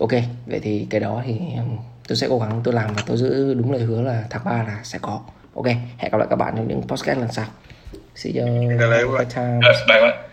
[0.00, 0.12] Ok
[0.46, 1.76] vậy thì cái đó thì um,
[2.08, 4.52] tôi sẽ cố gắng tôi làm và tôi giữ đúng lời hứa là tháng 3
[4.52, 5.20] là sẽ có
[5.54, 5.66] ok
[5.98, 7.46] hẹn gặp lại các bạn trong những podcast lần sau.
[8.14, 8.46] See you.
[8.48, 10.31] Next time bye bye